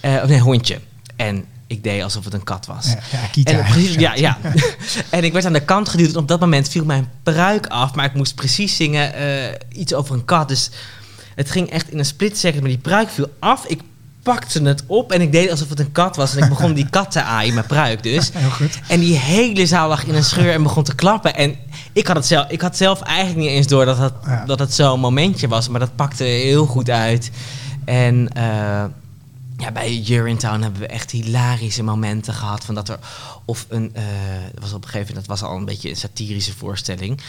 [0.00, 0.80] Eh, of nee, hondje.
[1.16, 2.86] En ik deed alsof het een kat was.
[2.86, 4.38] Ja, ja, Kita En, precies, ja, ja.
[5.10, 6.10] en ik werd aan de kant geduwd.
[6.10, 7.94] En op dat moment viel mijn pruik af.
[7.94, 10.48] Maar ik moest precies zingen eh, iets over een kat.
[10.48, 10.70] Dus
[11.34, 12.60] het ging echt in een split second.
[12.60, 13.66] Maar die pruik viel af.
[13.66, 13.80] Ik
[14.24, 16.36] pakte het op en ik deed alsof het een kat was.
[16.36, 18.30] En ik begon die kat te aaien, mijn pruik dus.
[18.32, 18.78] Heel goed.
[18.88, 21.34] En die hele zaal lag in een scheur en begon te klappen.
[21.34, 21.56] En
[21.92, 24.44] ik had het zelf, ik had zelf eigenlijk niet eens door dat het, Ja.
[24.46, 25.68] dat het zo'n momentje was.
[25.68, 27.30] Maar dat pakte heel goed uit.
[27.84, 28.84] En eh,
[29.56, 32.64] ja, bij Urinetown hebben we echt hilarische momenten gehad.
[32.64, 32.98] Van dat er,
[33.44, 34.02] of een, eh,
[34.60, 37.20] was op een gegeven moment, dat was al een beetje een satirische voorstelling.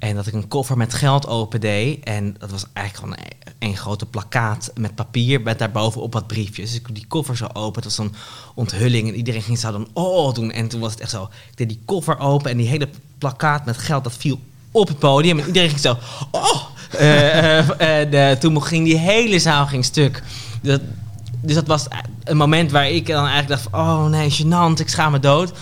[0.00, 2.04] En dat ik een koffer met geld opendeed.
[2.04, 3.26] En dat was eigenlijk gewoon
[3.58, 5.40] een, grote plakkaat met papier.
[5.40, 6.70] Met daarbovenop wat briefjes.
[6.70, 7.82] Dus ik die koffer zo open.
[7.82, 8.14] Het was een
[8.54, 9.08] onthulling.
[9.08, 10.52] En iedereen ging zo dan oh doen.
[10.52, 11.22] En toen was het echt zo.
[11.22, 12.50] Ik deed die koffer open.
[12.50, 12.88] En die hele
[13.18, 14.40] plakkaat met geld dat viel
[14.70, 15.38] op het podium.
[15.38, 15.96] En iedereen ging zo
[16.30, 16.68] oh.
[17.00, 17.68] Uh, uh,
[18.10, 20.22] de, toen ging die hele zaal ging stuk.
[20.60, 21.86] Dus dat was
[22.24, 25.52] een moment waar ik dan eigenlijk dacht: oh nee, gênant, ik schaam me dood.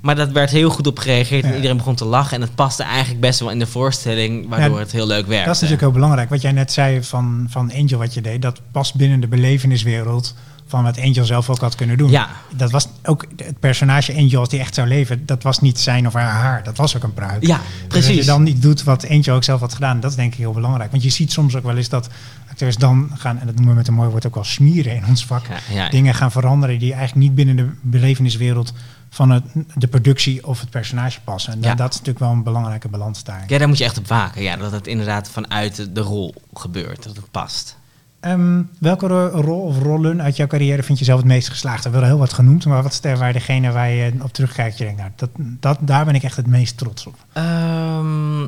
[0.00, 1.54] Maar dat werd heel goed op gereageerd en Ja.
[1.56, 2.36] iedereen begon te lachen.
[2.36, 5.44] En het paste eigenlijk best wel in de voorstelling, waardoor Ja, het heel leuk werkte.
[5.46, 6.28] Dat is natuurlijk heel belangrijk.
[6.30, 10.34] Wat jij net zei van, van Angel, wat je deed, dat past binnen de beleveniswereld
[10.66, 12.10] van wat Angel zelf ook had kunnen doen.
[12.10, 15.26] Ja, Dat was ook het personage Angel als die echt zou leven.
[15.26, 16.62] Dat was niet zijn of haar haar.
[16.64, 17.46] Dat was ook een pruik.
[17.46, 18.16] ja Dus dat precies.
[18.16, 20.00] je dan niet doet wat Angel ook zelf had gedaan.
[20.00, 20.90] Dat is denk ik heel belangrijk.
[20.90, 22.08] Want je ziet soms ook wel eens dat
[22.50, 25.02] acteurs dan gaan, en dat noemen we met een mooi woord ook wel smeren in
[25.08, 25.46] ons vak.
[25.46, 25.88] Ja, ja.
[25.88, 28.72] Dingen gaan veranderen die eigenlijk niet binnen de beleveniswereld
[29.10, 29.44] van het,
[29.74, 31.52] de productie of het personage passen.
[31.52, 31.74] En Ja.
[31.74, 33.44] dat is natuurlijk wel een belangrijke balans daarin.
[33.48, 34.42] Ja, daar moet je echt op waken.
[34.42, 37.78] Ja, dat het inderdaad vanuit de- rol gebeurt, dat het past.
[38.20, 41.84] Ehm, welke ro- rol of rollen uit jouw carrière vind je zelf het meest geslaagd?
[41.84, 44.84] Er werden heel wat genoemd, maar wat is waar degene waar je op terugkijkt, je
[44.84, 47.14] denkt, nou, dat, dat, daar ben ik echt het meest trots op.
[47.32, 48.42] Ehm,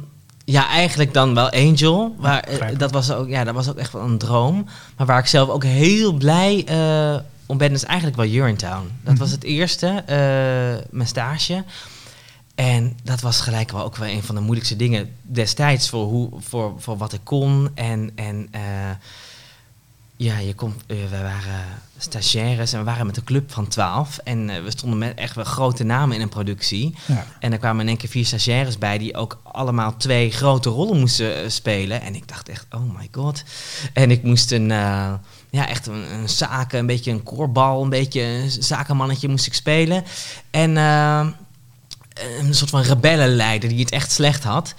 [0.44, 2.14] ja, eigenlijk dan wel Angel.
[2.18, 4.66] Waar, eh, dat, was ook, ja, dat was ook echt wel een droom.
[4.96, 7.20] Maar waar ik zelf ook heel blij eh,
[7.52, 8.90] om ben, is eigenlijk wel Urinetown.
[9.02, 9.22] Dat Mhm.
[9.22, 11.64] was het eerste, eh, mijn stage.
[12.54, 16.30] En dat was gelijk wel ook wel een van de moeilijkste dingen destijds voor, hoe,
[16.38, 17.70] voor, voor wat ik kon.
[17.74, 18.60] En, en eh,
[20.16, 21.64] ja, je komt, eh, we waren
[21.98, 24.18] stagiaires en we waren met een club van 12.
[24.18, 26.94] En we stonden met echt wel grote namen in een productie.
[27.06, 27.26] Ja.
[27.40, 30.98] En er kwamen in één keer vier stagiaires bij die ook allemaal twee grote rollen
[31.00, 32.00] moesten spelen.
[32.02, 33.42] En ik dacht echt, oh my god.
[33.92, 34.72] En ik moest een,
[35.52, 39.54] ja, echt een, een zaken, een beetje een koorbal, een beetje een zakenmannetje moest ik
[39.54, 40.04] spelen.
[40.50, 41.26] En eh,
[42.40, 44.74] een soort van rebellenleider die het echt slecht had.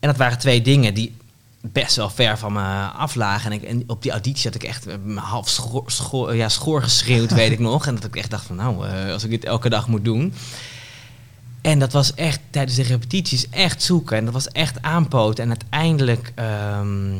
[0.00, 1.16] En dat waren twee dingen die
[1.60, 3.52] best wel ver van me aflagen.
[3.52, 6.82] En, ik, en op die auditie had ik echt eh, half schoor, schoor, ja, schoor
[6.82, 7.86] geschreeuwd, weet ik nog.
[7.86, 10.34] En dat ik echt dacht van, nou, eh, als ik dit elke dag moet doen...
[11.60, 14.16] En dat was echt tijdens de repetities echt zoeken.
[14.16, 15.44] En dat was echt aanpoten.
[15.44, 17.16] En uiteindelijk, ehm,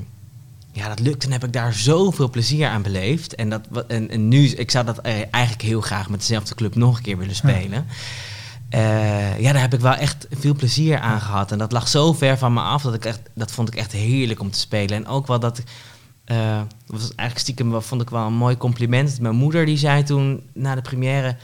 [0.74, 1.26] ja, dat lukte.
[1.26, 3.34] En heb ik daar zoveel plezier aan beleefd.
[3.34, 6.74] En, dat, en, en nu, ik zou dat eh, eigenlijk heel graag met dezelfde club
[6.74, 7.86] nog een keer willen spelen.
[8.68, 11.52] Eh, ja, daar heb ik wel echt veel plezier aan gehad.
[11.52, 13.92] En dat lag zo ver van me af dat ik echt, dat vond ik echt
[13.92, 14.96] heerlijk om te spelen.
[14.96, 15.64] En ook wel dat ik,
[16.24, 19.20] eh, was eigenlijk stiekem, vond ik wel een mooi compliment.
[19.20, 21.36] Mijn moeder die zei toen na de première.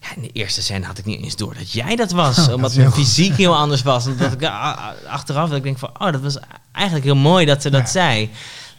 [0.00, 2.38] Ja, in de eerste scène had ik niet eens door dat jij dat was.
[2.38, 4.06] Oh, dat omdat mijn fysiek heel anders was.
[4.06, 4.44] En dat ik
[5.08, 6.38] achteraf dat ik denk van, oh, dat was
[6.72, 7.86] eigenlijk heel mooi dat ze dat Ja.
[7.86, 8.30] zei.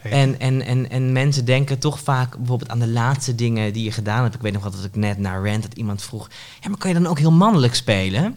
[0.02, 3.92] En, en, en, en mensen denken toch vaak bijvoorbeeld aan de laatste dingen die je
[3.92, 4.34] gedaan hebt.
[4.34, 6.28] Ik weet nog wel dat ik net naar Rant dat iemand vroeg...
[6.60, 8.36] Ja, maar kan je dan ook heel mannelijk spelen?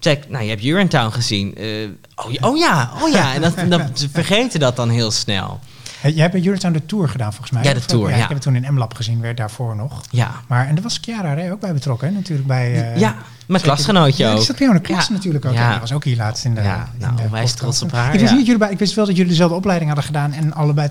[0.00, 1.54] Ik, nou, je hebt Urinetown gezien.
[1.54, 1.66] Eh,
[2.14, 3.34] oh, ja, oh ja, oh ja.
[3.34, 5.60] En dat, dat, ze vergeten dat dan heel snel.
[6.02, 7.62] Jij hebt bij de Tour gedaan, volgens mij.
[7.62, 8.20] Ja, de Tour, Ik ja.
[8.20, 10.02] heb het toen in M-Lab gezien, werd daarvoor nog.
[10.10, 12.92] Ja, Maar, en daar was Chiara Rey ook bij betrokken, natuurlijk bij...
[12.92, 14.36] eh, ja mijn klasgenootje ja, ook.
[14.36, 15.12] die zat bij jou in de klas Ja.
[15.12, 15.52] natuurlijk ook.
[15.52, 15.80] Ja.
[15.80, 17.56] Was ook hier laatst in de Ja, in nou, de podcast.
[17.56, 19.86] trots op haar, Ik wist, niet jullie bij, ik wist wel dat jullie dezelfde opleiding
[19.90, 20.88] hadden gedaan en allebei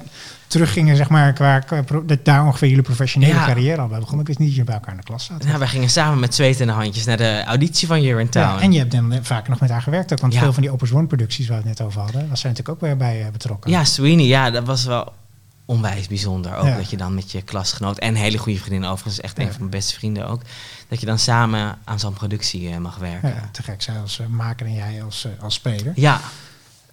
[0.48, 1.64] teruggingen, zeg maar, qua,
[2.06, 4.20] dat daar ongeveer jullie professionele carrière al bij begon.
[4.20, 5.48] Ik wist niet dat jullie bij elkaar in de klas zaten.
[5.48, 8.56] Nou, wij gingen samen met zweet in de handjes naar de auditie van Urinetown.
[8.56, 10.72] Ja, en je hebt dan vaker nog met haar gewerkt ook, want veel van die
[10.72, 13.22] Opus One producties waar we het net over hadden, was zij natuurlijk ook weer bij
[13.26, 13.72] eh, betrokken.
[13.72, 15.14] Ja, Sweeney, ja, dat was wel
[15.66, 16.56] onwijs bijzonder.
[16.56, 16.76] Ook Ja.
[16.78, 19.50] dat je dan met je klasgenoot en een hele goede vriendin, overigens echt een Ja.
[19.52, 20.42] van mijn beste vrienden ook,
[20.88, 23.30] dat je dan samen aan zo'n productie eh, mag werken.
[23.30, 25.92] Ja, te gek, zij als eh, maker en jij als, eh, als speler.
[25.96, 26.22] Ja,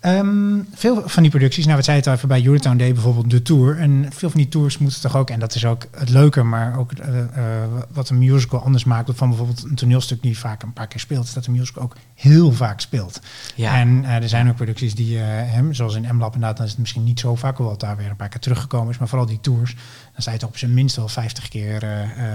[0.02, 3.30] Ehm, veel van die producties, nou we zeiden het al even bij Euratown Day bijvoorbeeld
[3.30, 3.78] de tour.
[3.78, 6.78] En veel van die tours moeten toch ook, en dat is ook het leuke, maar
[6.78, 10.72] ook eh, eh, wat een musical anders maakt van bijvoorbeeld een toneelstuk die vaak een
[10.72, 13.20] paar keer speelt, is dat een musical ook heel vaak speelt.
[13.54, 13.78] ja.
[13.78, 16.80] En eh, er zijn ook producties die, hem, zoals in M-Lab inderdaad, dan is het
[16.80, 19.26] misschien niet zo vaak, hoewel het daar weer een paar keer teruggekomen is, maar vooral
[19.26, 19.74] die tours,
[20.12, 21.80] dan sta je toch op zijn minst wel 50 keer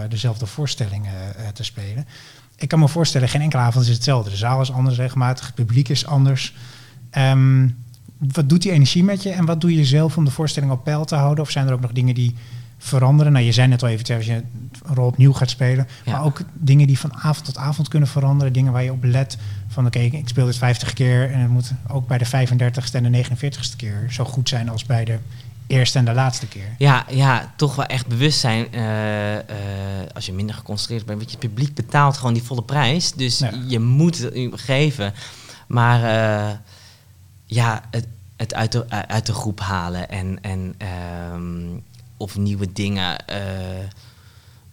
[0.09, 2.07] dezelfde voorstelling eh, te spelen.
[2.55, 4.30] Ik kan me voorstellen, geen enkele avond is hetzelfde.
[4.30, 6.55] De zaal is anders regelmatig, het publiek is anders.
[7.18, 7.68] Ehm,
[8.34, 10.84] wat doet die energie met je en wat doe je zelf om de voorstelling op
[10.84, 11.43] peil te houden?
[11.43, 12.36] Of zijn er ook nog dingen die
[12.78, 13.32] veranderen?
[13.32, 16.11] Nou, je zei net al even als je een rol opnieuw gaat spelen, Ja.
[16.11, 18.53] maar ook dingen die van avond tot avond kunnen veranderen.
[18.53, 19.38] Dingen waar je op let
[19.68, 23.11] van oké, ik speel dit 50 keer en het moet ook bij de 35ste en
[23.11, 25.18] de 49ste keer zo goed zijn als bij de
[25.68, 26.76] eerste en de laatste keer.
[26.78, 28.65] Ja, ja, toch wel echt bewust zijn.
[28.74, 29.43] eh, eh,
[30.13, 31.18] als je minder geconcentreerd bent.
[31.20, 33.13] Want je publiek betaalt gewoon die volle prijs.
[33.13, 33.51] Dus Ja.
[33.68, 35.13] je moet het geven.
[35.68, 36.55] Maar eh,
[37.48, 37.84] ja,
[38.36, 40.10] het, uit, de, uit de groep halen.
[40.10, 41.80] En, en ehm,
[42.18, 43.39] of nieuwe dingen eh,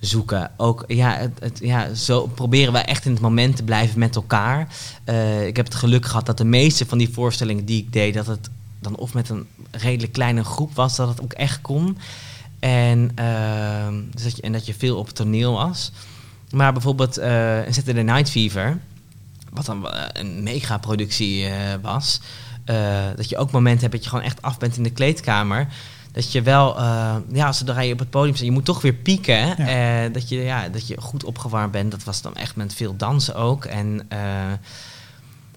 [0.01, 0.51] zoeken.
[0.57, 4.69] Ook, ja, het, ja, zo proberen we echt in het moment te blijven met elkaar.
[5.05, 8.15] Eh, ik heb het geluk gehad dat de meeste van die voorstellingen die ik deed...
[8.15, 8.51] dat het
[8.81, 11.99] dan of met een redelijk kleine groep was, dat het ook echt kon.
[12.59, 15.93] En, ehm, dus dat je, en dat je veel op het toneel was.
[16.51, 18.79] Maar bijvoorbeeld eh een Saturday Night Fever,
[19.51, 22.21] wat dan eh, een megaproductie eh was.
[22.65, 25.67] Eh, dat je ook momenten hebt dat je gewoon echt af bent in de kleedkamer.
[26.13, 28.93] Dat je wel, eh, ja, zodra je op het podium staat, je moet toch weer
[28.93, 29.47] pieken.
[29.47, 29.57] Ja.
[29.57, 31.91] Eh, dat, je, ja, dat je goed opgewarmd bent.
[31.91, 33.65] Dat was dan echt met veel dansen ook.
[33.65, 34.09] En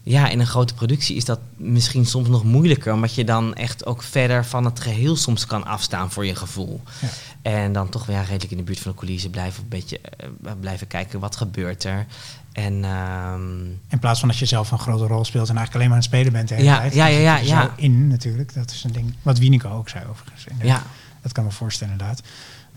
[0.10, 3.86] ja, in een grote productie is dat misschien soms nog moeilijker, omdat je dan echt
[3.86, 6.82] ook verder van het geheel soms kan afstaan voor je gevoel.
[7.02, 7.08] Ja.
[7.42, 10.00] En dan toch weer ja, redelijk in de buurt van de coulissen blijven, een beetje,
[10.02, 12.06] eh, blijven kijken wat gebeurt er.
[12.52, 15.88] En ehm, In plaats van dat je zelf een grote rol speelt en eigenlijk alleen
[15.88, 16.94] maar aan het spelen bent de hele Ja, tijd.
[16.94, 18.54] ja, ja, ja, zo in natuurlijk.
[18.54, 19.14] Dat is een ding.
[19.22, 20.46] Wat Wieneke ook zei overigens.
[20.62, 20.84] ja,
[21.22, 22.22] Dat kan me voorstellen inderdaad.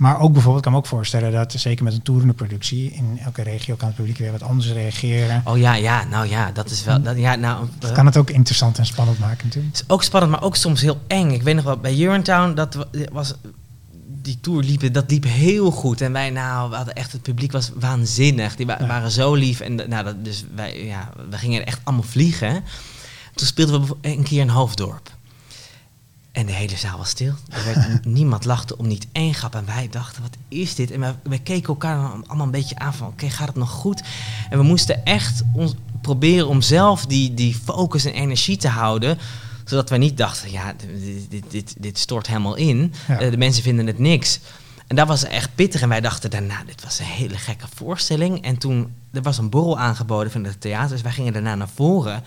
[0.00, 3.18] Maar ook bijvoorbeeld, ik kan me ook voorstellen dat zeker met een toerende productie, in
[3.24, 5.42] elke regio kan het publiek weer wat anders reageren.
[5.44, 8.30] oh ja, ja, nou ja, dat is wel, dat, ja, nou, Dat kan het ook
[8.30, 9.74] interessant en spannend maken natuurlijk.
[9.74, 11.30] Is ook spannend, maar ook soms heel eng.
[11.30, 13.34] Ik weet nog wel, bij Urinetown, dat wa- was...
[14.22, 16.00] Die tour liep, dat liep heel goed.
[16.00, 18.56] En wij, nou, we hadden echt, het publiek was waanzinnig.
[18.56, 18.86] Die wa- Ja.
[18.86, 19.60] waren zo lief.
[19.60, 22.62] En nou, dat, dus wij, ja, we gingen echt allemaal vliegen.
[23.34, 25.10] Toen speelden we een keer in Hoofddorp.
[26.40, 27.34] En de hele zaal was stil.
[27.48, 29.54] Er werd, niemand lachte om niet één grap.
[29.54, 30.90] En wij dachten, wat is dit?
[30.90, 34.02] En wij, wij keken elkaar allemaal een beetje aan van, oké, gaat het nog goed?
[34.50, 39.18] En we moesten echt ons proberen om zelf die, die focus en energie te houden.
[39.64, 42.94] Zodat wij niet dachten, ja, dit, dit, dit, dit stort helemaal in.
[43.08, 43.20] Ja.
[43.20, 44.40] Eh, de mensen vinden het niks.
[44.86, 45.80] En dat was echt pittig.
[45.80, 48.44] En wij dachten daarna, dit was een hele gekke voorstelling.
[48.44, 50.90] En toen, er was een borrel aangeboden van het theater.
[50.90, 52.22] Dus wij gingen daarna naar voren.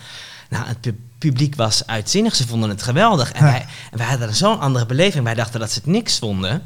[0.54, 2.36] Nou, het pu- publiek was uitzinnig.
[2.36, 3.32] Ze vonden het geweldig.
[3.32, 3.52] En, Ja.
[3.52, 5.24] wij, en wij hadden zo'n andere beleving.
[5.24, 6.64] Wij dachten dat ze het niks vonden.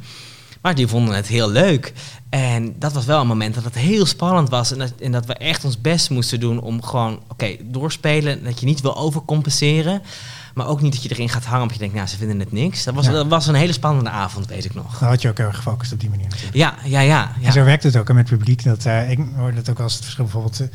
[0.62, 1.94] Maar die vonden het heel leuk.
[2.30, 4.72] En dat was wel een moment dat het heel spannend was.
[4.72, 8.44] En dat, en dat we echt ons best moesten doen om gewoon, oké, doorspelen.
[8.44, 10.02] Dat je niet wil overcompenseren.
[10.58, 12.52] Maar ook niet dat je erin gaat hangen omdat je denkt, nou, ze vinden het
[12.52, 12.84] niks.
[12.84, 13.12] Dat was, Ja.
[13.12, 15.00] dat was een hele spannende avond, weet ik nog.
[15.00, 16.56] Dan had je ook heel erg gefocust op die manier natuurlijk.
[16.56, 17.32] Ja, ja, ja.
[17.42, 18.64] En zo werkt het ook hè, met het publiek.
[18.64, 20.68] Dat, eh, ik hoorde dat ook als het verschil bijvoorbeeld eh,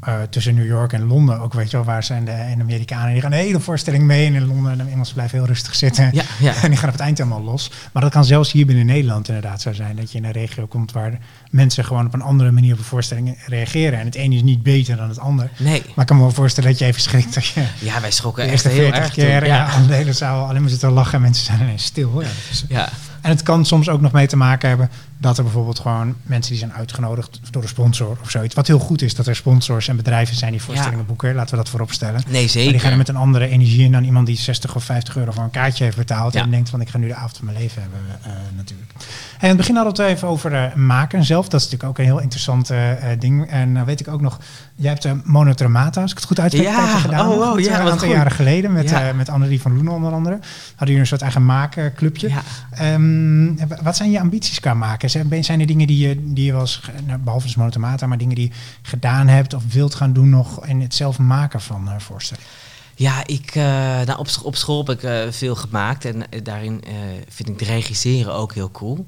[0.00, 1.40] eh, tussen New York en Londen.
[1.40, 3.12] Ook weet je wel, waar zijn de en Amerikanen.
[3.12, 4.26] Die gaan de hele voorstelling mee.
[4.26, 6.10] En in Londen de Engelsen blijven heel rustig zitten.
[6.12, 6.54] Ja, ja.
[6.62, 7.70] En die gaan op het eind helemaal los.
[7.92, 9.96] Maar dat kan zelfs hier binnen Nederland inderdaad zo zijn.
[9.96, 11.18] Dat je in een regio komt waar
[11.50, 13.98] mensen gewoon op een andere manier op een voorstelling reageren.
[13.98, 15.50] En het ene is niet beter dan het ander.
[15.58, 15.82] Nee.
[15.86, 18.48] Maar ik kan me wel voorstellen dat je even schrikt dat je Ja, wij schrokken
[18.48, 19.48] echt heel 40 erg toen.
[19.48, 19.56] ja.
[19.56, 19.66] Ja.
[19.66, 21.14] aan de hele zaal alleen maar zitten lachen.
[21.14, 22.20] En mensen zijn ineens stil.
[22.20, 22.88] Ja, is, ja.
[23.20, 24.90] en het kan soms ook nog mee te maken hebben
[25.22, 28.54] dat er bijvoorbeeld gewoon mensen die zijn uitgenodigd door een sponsor of zoiets.
[28.54, 31.34] Wat heel goed is dat er sponsors en bedrijven zijn die voorstellingen boeken.
[31.34, 32.22] Laten we dat voorop stellen.
[32.28, 32.96] Nee, Maar die gaan er zeker.
[32.96, 35.84] met een andere energie in dan iemand die 60 of 50 euro voor een kaartje
[35.84, 36.32] heeft betaald.
[36.32, 36.42] Ja.
[36.42, 38.90] En denkt van ik ga nu de avond van mijn leven hebben eh, natuurlijk.
[39.32, 41.48] En in het begin hadden we het even over eh, maken zelf.
[41.48, 42.78] Dat is natuurlijk ook een heel interessant eh,
[43.18, 43.46] ding.
[43.50, 44.38] En weet ik ook nog,
[44.74, 47.28] jij hebt uh, Monotremata, als ik het goed uitspreek, Ja, een gedaan.
[47.28, 48.16] oh, wow, Dat, ja, een aantal goed.
[48.16, 49.12] jaren geleden met, Ja.
[49.12, 50.34] met Annelie van Loenen onder andere.
[50.68, 52.28] Hadden jullie een soort eigen maakclubje.
[52.28, 52.42] Ja.
[52.70, 55.10] Ehm, wat zijn je ambities qua maken?
[55.12, 58.18] Zijn, zijn er dingen die je, die je wel eens, nou, behalve dus Monotomata, maar
[58.18, 61.88] dingen die je gedaan hebt of wilt gaan doen nog in het zelf maken van
[62.00, 62.50] voorstellingen?
[62.94, 63.64] Ja, ik, eh,
[64.04, 66.84] nou, op, op school heb ik eh, veel gemaakt en daarin
[67.28, 69.06] vind ik de regisseren ook heel cool.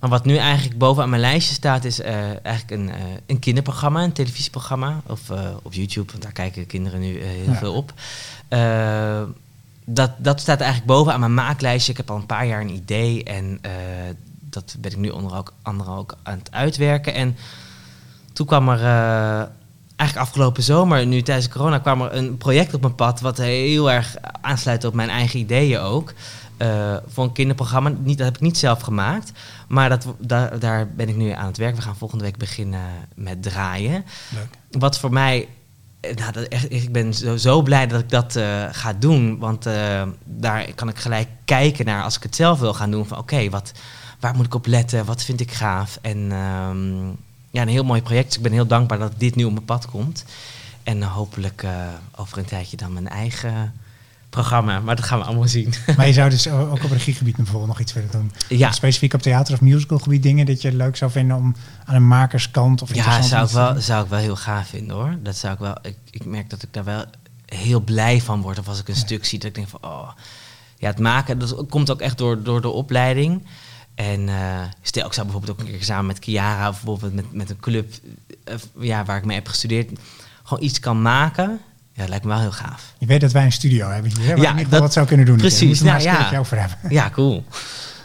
[0.00, 2.90] Maar wat nu eigenlijk bovenaan mijn lijstje staat, is eigenlijk een,
[3.26, 5.00] een kinderprogramma, een televisieprogramma.
[5.06, 5.20] Of
[5.62, 7.58] op YouTube, want daar kijken kinderen nu heel Ja.
[7.58, 7.92] veel op.
[9.84, 11.90] Dat, dat staat eigenlijk bovenaan mijn maaklijstje.
[11.92, 13.70] Ik heb al een paar jaar een idee en eh,
[14.64, 17.14] dat ben ik nu onder ook, andere ook aan het uitwerken.
[17.14, 17.36] En
[18.32, 19.46] toen kwam er eh,
[19.96, 23.90] eigenlijk afgelopen zomer, nu tijdens corona, kwam er een project op mijn pad wat heel
[23.90, 26.12] erg aansluit op mijn eigen ideeën ook.
[26.56, 27.92] Eh, voor een kinderprogramma.
[27.98, 29.32] Niet, dat heb ik niet zelf gemaakt.
[29.68, 31.76] Maar dat, daar, daar ben ik nu aan het werk.
[31.76, 32.80] We gaan volgende week beginnen
[33.14, 34.04] met draaien.
[34.34, 34.48] Leuk.
[34.70, 35.48] Wat voor mij.
[36.00, 39.38] eh, Nou, dat echt, ik ben zo, zo blij dat ik dat eh, ga doen.
[39.38, 39.66] Want
[40.24, 43.06] daar kan ik gelijk kijken naar als ik het zelf wil gaan doen.
[43.06, 43.72] Van oké, wat
[44.20, 45.04] waar moet ik op letten?
[45.04, 45.98] Wat vind ik gaaf?
[46.02, 47.06] En ehm,
[47.50, 48.26] ja, een heel mooi project.
[48.26, 50.24] Dus ik ben heel dankbaar dat dit nu op mijn pad komt.
[50.82, 51.70] En hopelijk eh,
[52.16, 53.72] over een tijdje dan mijn eigen
[54.30, 54.80] programma.
[54.80, 55.74] Maar dat gaan we allemaal zien.
[55.96, 58.32] Maar je zou dus ook op regiegebied bijvoorbeeld nog iets willen doen.
[58.48, 61.54] ja, Specifiek op theater- of musicalgebied dingen dat je leuk zou vinden om
[61.84, 65.16] aan een makerskant of Ja, zou ik, wel, zou ik wel heel gaaf vinden hoor.
[65.22, 65.76] Dat zou ik wel.
[65.82, 67.04] Ik, ik merk dat ik daar wel
[67.46, 68.58] heel blij van word.
[68.58, 69.00] Of als ik een Ja.
[69.00, 70.08] stuk zie dat ik denk van oh.
[70.78, 73.42] Ja, het maken, dat komt ook echt door, door de opleiding.
[73.96, 77.32] En eh, stel, ik zou bijvoorbeeld ook een keer samen met Kiara, of bijvoorbeeld met,
[77.32, 77.92] met een club
[78.44, 79.90] eh, ja, waar ik mee heb gestudeerd,
[80.42, 81.60] gewoon iets kan maken.
[81.92, 82.94] Ja, dat lijkt me wel heel gaaf.
[82.98, 85.26] Je weet dat wij een studio hebben hier, waar Ja, geval dat- wat zou kunnen
[85.26, 85.36] doen.
[85.36, 86.16] precies, nou, ja.
[86.16, 86.78] keertje over hebben.
[86.88, 87.44] Ja, cool.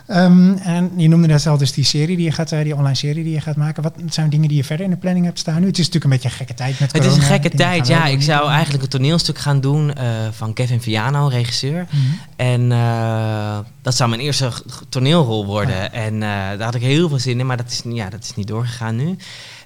[0.08, 2.95] Ehm, en je noemde net al dus die serie die je gaat, eh, die online
[2.95, 3.84] serie die je gaat maken.
[3.84, 5.68] Wat zijn dingen die je verder in de planning hebt staan nu?
[5.68, 7.34] Het is natuurlijk een beetje een gekke tijd met Het is een corona.
[7.34, 8.06] gekke Dingen tijd, ja.
[8.06, 11.88] Ik zou eigenlijk een toneelstuk gaan doen eh, van Kevin Viano, regisseur.
[11.89, 12.02] Mhm.
[12.36, 14.52] En eh, dat zou mijn eerste
[14.89, 15.76] toneelrol worden.
[15.76, 15.91] Ja.
[15.91, 18.47] En daar had ik heel veel zin in, maar dat is, ja, dat is niet
[18.47, 19.18] doorgegaan nu.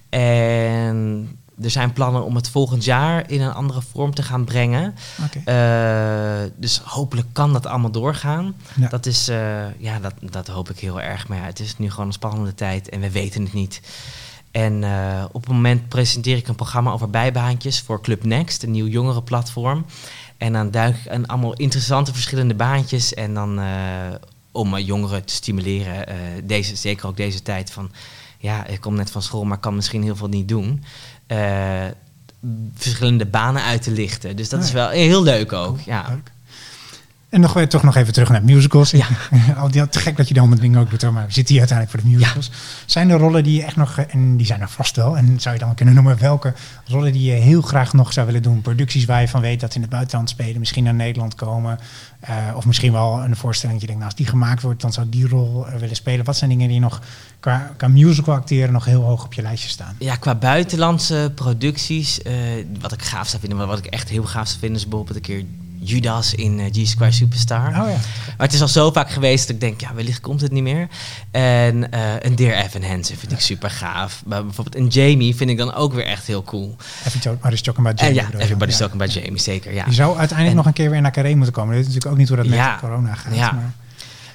[0.09, 1.29] En
[1.61, 4.95] er zijn plannen om het volgend jaar in een andere vorm te gaan brengen.
[5.45, 8.55] Eh, dus hopelijk kan dat allemaal doorgaan.
[8.79, 8.87] Ja.
[8.87, 11.27] Dat, is, eh, ja, dat, dat hoop ik heel erg.
[11.27, 13.81] Maar ja, het is nu gewoon een spannende tijd en we weten het niet.
[14.51, 18.71] En uh, op het moment presenteer ik een programma over bijbaantjes voor Club Next, een
[18.71, 19.85] nieuw jongerenplatform.
[20.37, 23.13] En dan duik ik een allemaal interessante verschillende baantjes.
[23.13, 23.59] En dan
[24.51, 26.05] om jongeren te stimuleren,
[26.43, 27.91] deze, zeker ook deze tijd van
[28.45, 30.83] ja, ik kom net van school, maar kan misschien heel veel niet doen.
[32.75, 34.35] Verschillende banen uit te lichten.
[34.35, 35.79] Dus dat is wel heel leuk ook.
[35.79, 36.05] Ja.
[36.09, 36.31] Leuk.
[37.35, 38.91] En nog, toch nog even terug naar musicals.
[38.91, 39.07] Ja.
[39.57, 41.67] Al die, te gek dat je die allemaal dingen ook doet, maar we zitten hier
[41.67, 42.51] uiteindelijk voor de musicals.
[42.85, 45.55] Zijn er rollen die je echt nog, en die zijn er vast wel, en zou
[45.55, 46.53] je dan kunnen noemen welke
[46.85, 48.61] rollen die je heel graag nog zou willen doen?
[48.61, 51.79] Producties waar je van weet dat in het buitenland spelen, misschien naar Nederland komen,
[52.29, 54.93] uh, of misschien wel een voorstelling dat je denkt, nou, als die gemaakt wordt, dan
[54.93, 56.25] zou die rol uh, willen spelen.
[56.25, 57.01] Wat zijn dingen die nog
[57.39, 59.95] qua, qua musical acteren nog heel hoog op je lijstje staan?
[59.99, 62.33] Ja, qua buitenlandse producties, uh,
[62.79, 65.15] wat ik gaaf zou vinden, maar wat ik echt heel gaaf zou vinden, is bijvoorbeeld
[65.15, 65.45] een keer
[65.85, 67.67] Judas in uh, Square Superstar.
[67.67, 67.83] Oh, ja.
[67.83, 70.63] Maar het is al zo vaak geweest dat ik denk, ja, wellicht komt het niet
[70.63, 70.87] meer.
[71.31, 74.23] En uh, een Dear Evan Hansen vind ik super gaaf.
[74.25, 76.75] Maar bijvoorbeeld een Jamie vind ik dan ook weer echt heel cool.
[77.05, 78.21] Everybody's talking about Jamie.
[78.21, 79.73] Uh, ja, Everybody's talking about Jamie, zeker.
[79.73, 79.83] Ja.
[79.83, 81.75] Die zou uiteindelijk nog een keer weer naar Carré moeten komen.
[81.75, 83.35] Dit is natuurlijk ook niet hoe dat met corona gaat.
[83.35, 83.51] Ja.
[83.51, 83.73] Maar...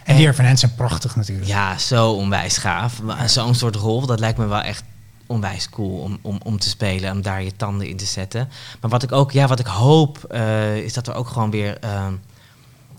[0.05, 1.49] En Dear Evan Hansen, prachtig natuurlijk.
[1.49, 3.01] Ja, zo onwijs gaaf.
[3.27, 4.83] Zo'n soort rol, dat lijkt me wel echt
[5.31, 8.49] onwijs cool om, om, om te spelen, om daar je tanden in te zetten.
[8.81, 11.79] Maar wat ik ook, ja, wat ik hoop, uh, is dat er ook gewoon weer.
[11.85, 12.07] Uh,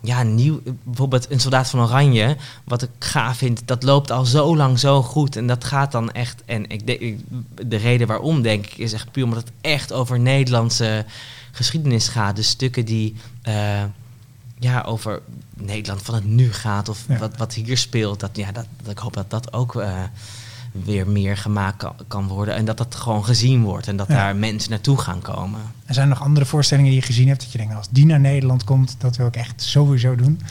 [0.04, 4.56] ja, nieuw, bijvoorbeeld een soldaat van Oranje, wat ik gaaf vind, dat loopt al zo
[4.56, 5.36] lang zo goed.
[5.36, 6.42] En dat gaat dan echt.
[6.46, 7.20] En ik denk,
[7.68, 11.06] de reden waarom, denk ik, is echt puur omdat het echt over Nederlandse
[11.52, 12.36] geschiedenis gaat.
[12.36, 13.16] De stukken die
[13.48, 13.84] uh,
[14.60, 15.22] ja, over
[15.54, 18.20] Nederland van het nu gaat, of wat, wat hier speelt.
[18.20, 19.76] Dat, ja, dat, dat ik hoop dat dat ook.
[19.76, 20.04] Uh,
[20.72, 22.56] weer meer gemaakt kan, worden.
[22.56, 25.60] En dat dat gewoon gezien wordt en dat daar mensen naartoe gaan komen.
[25.86, 28.20] Er zijn nog andere voorstellingen die je gezien hebt dat je denkt, als die naar
[28.20, 30.42] Nederland komt, dat wil ik echt sowieso doen?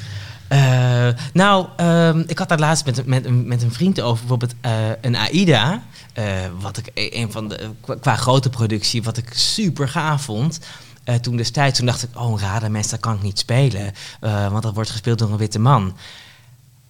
[0.53, 4.73] Uh, nou, uh, ik had daar laatst met, met, met een vriend over bijvoorbeeld uh,
[5.01, 5.83] een AIDA.
[6.19, 6.25] Uh,
[6.61, 10.61] wat ik e-, een van de qua grote productie, wat ik super gaaf vond.
[11.21, 13.93] toen destijds, toen dacht ik, oh, een radarmens, dat kan ik niet spelen.
[14.21, 15.97] want dat wordt gespeeld door een witte man.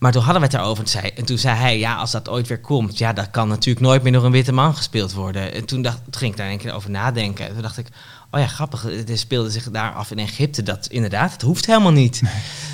[0.00, 2.28] Maar toen hadden we het erover en, zei, en toen zei hij, ja, als dat
[2.28, 5.52] ooit weer komt, ja, dat kan natuurlijk nooit meer door een witte man gespeeld worden.
[5.52, 7.46] En toen, dacht, toen ging ik daar een keer over nadenken.
[7.46, 7.86] En toen dacht ik,
[8.30, 10.62] oh ja, grappig, het speelde zich daar af in Egypte.
[10.62, 12.22] Dat inderdaad, het hoeft helemaal niet.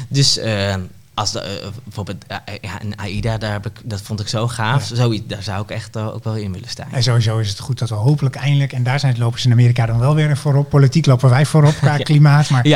[0.09, 0.75] Dus uh,
[1.17, 4.49] als de, uh, bijvoorbeeld uh, ja, een AIDA, daar heb ik, dat vond ik zo
[4.49, 4.89] gaaf.
[4.89, 4.97] Ja.
[4.97, 6.93] Zoiets, daar zou ik echt ook wel in willen staan.
[6.93, 9.53] En sowieso is het goed dat we hopelijk eindelijk, en daar zijn het lopers in
[9.53, 10.69] Amerika dan wel weer voorop.
[10.69, 12.67] Politiek lopen wij voorop qua klimaat, maar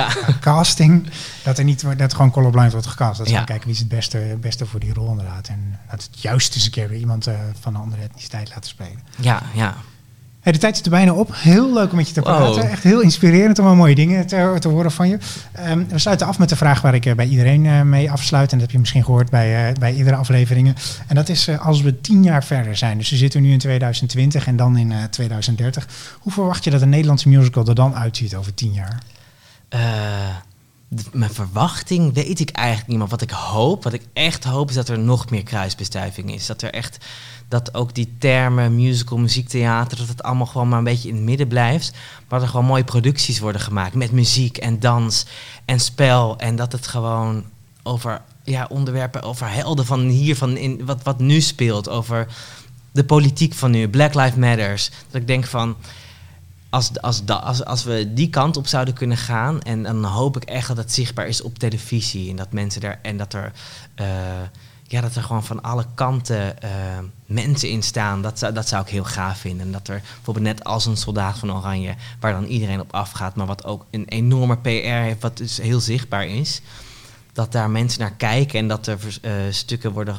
[0.41, 1.11] casting,
[1.43, 3.18] dat er niet dat gewoon colorblind wordt gecast.
[3.18, 5.49] Dat ze gaan kijken wie is het beste, beste voor die rol inderdaad.
[5.49, 7.28] En dat het juist eens een keer weer iemand
[7.61, 9.03] van een andere etniciteit laten spelen.
[9.16, 9.76] Ja, ja.
[10.41, 11.30] Hey, de tijd zit er bijna op.
[11.34, 12.70] Heel leuk om met je te praten.
[12.70, 15.18] Echt heel inspirerend om wel mooie dingen te, te horen van je.
[15.68, 18.53] Um, we sluiten af met de vraag waar ik uh, bij iedereen uh, mee afsluit.
[18.53, 20.74] En dat heb je misschien gehoord bij, uh, bij iedere afleveringen.
[21.07, 22.99] En dat is als we tien jaar verder zijn.
[22.99, 25.88] Dus we zitten nu in 2020 en dan in 2030.
[26.20, 28.99] Hoe verwacht je dat een Nederlandse musical er dan uitziet over tien jaar?
[31.12, 32.99] Mijn verwachting weet ik eigenlijk niet.
[32.99, 36.47] Maar wat ik hoop, wat ik echt hoop, is dat er nog meer kruisbestuiving is.
[36.47, 36.99] Dat er echt
[37.49, 41.24] dat ook die termen, musical, muziektheater, dat het allemaal gewoon maar een beetje in het
[41.24, 41.93] midden blijft.
[41.93, 45.26] Maar dat er gewoon mooie producties worden gemaakt met muziek en dans
[45.64, 46.38] en spel.
[46.38, 47.45] En dat het gewoon
[47.82, 52.26] over ja, onderwerpen, over helden van hier, van in, wat, wat nu speelt, over
[52.91, 54.91] de politiek van nu, Black Lives Matters.
[55.11, 55.76] Dat ik denk van,
[56.71, 60.68] als, als, als, we die kant op zouden kunnen gaan, en dan hoop ik echt
[60.68, 63.53] dat het zichtbaar is op televisie en dat mensen daar en dat er.
[64.01, 64.07] Uh,
[64.83, 66.71] ja, dat er gewoon van alle kanten uh,
[67.27, 68.23] mensen in staan.
[68.23, 69.66] Dat, zou, dat zou ik heel gaaf vinden.
[69.66, 73.37] En dat er bijvoorbeeld net als een soldaat van Oranje, waar dan iedereen op afgaat,
[73.37, 76.61] maar wat ook een enorme PR heeft, wat dus heel zichtbaar is.
[77.33, 80.16] Dat daar mensen naar kijken en dat er uh, stukken worden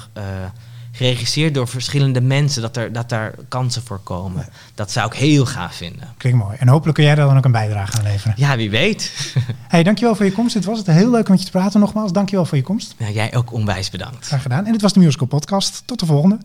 [0.92, 4.46] geregisseerd door verschillende mensen, dat, er, dat daar kansen voor komen.
[4.76, 6.08] Dat zou ik heel gaaf vinden.
[6.18, 6.58] Klinkt mooi.
[6.60, 8.34] En hopelijk kun jij daar dan ook een bijdrage aan leveren.
[8.38, 9.12] Ja, wie weet.
[9.68, 10.54] hey, dankjewel voor je komst.
[10.54, 12.12] Het was het heel leuk om met je te praten nogmaals.
[12.12, 12.96] Dankjewel voor je komst.
[12.98, 14.26] Ja, jij ook onwijs bedankt.
[14.26, 14.66] Graag gedaan.
[14.66, 15.84] En dit was de Musical Podcast.
[15.86, 16.38] Tot de volgende.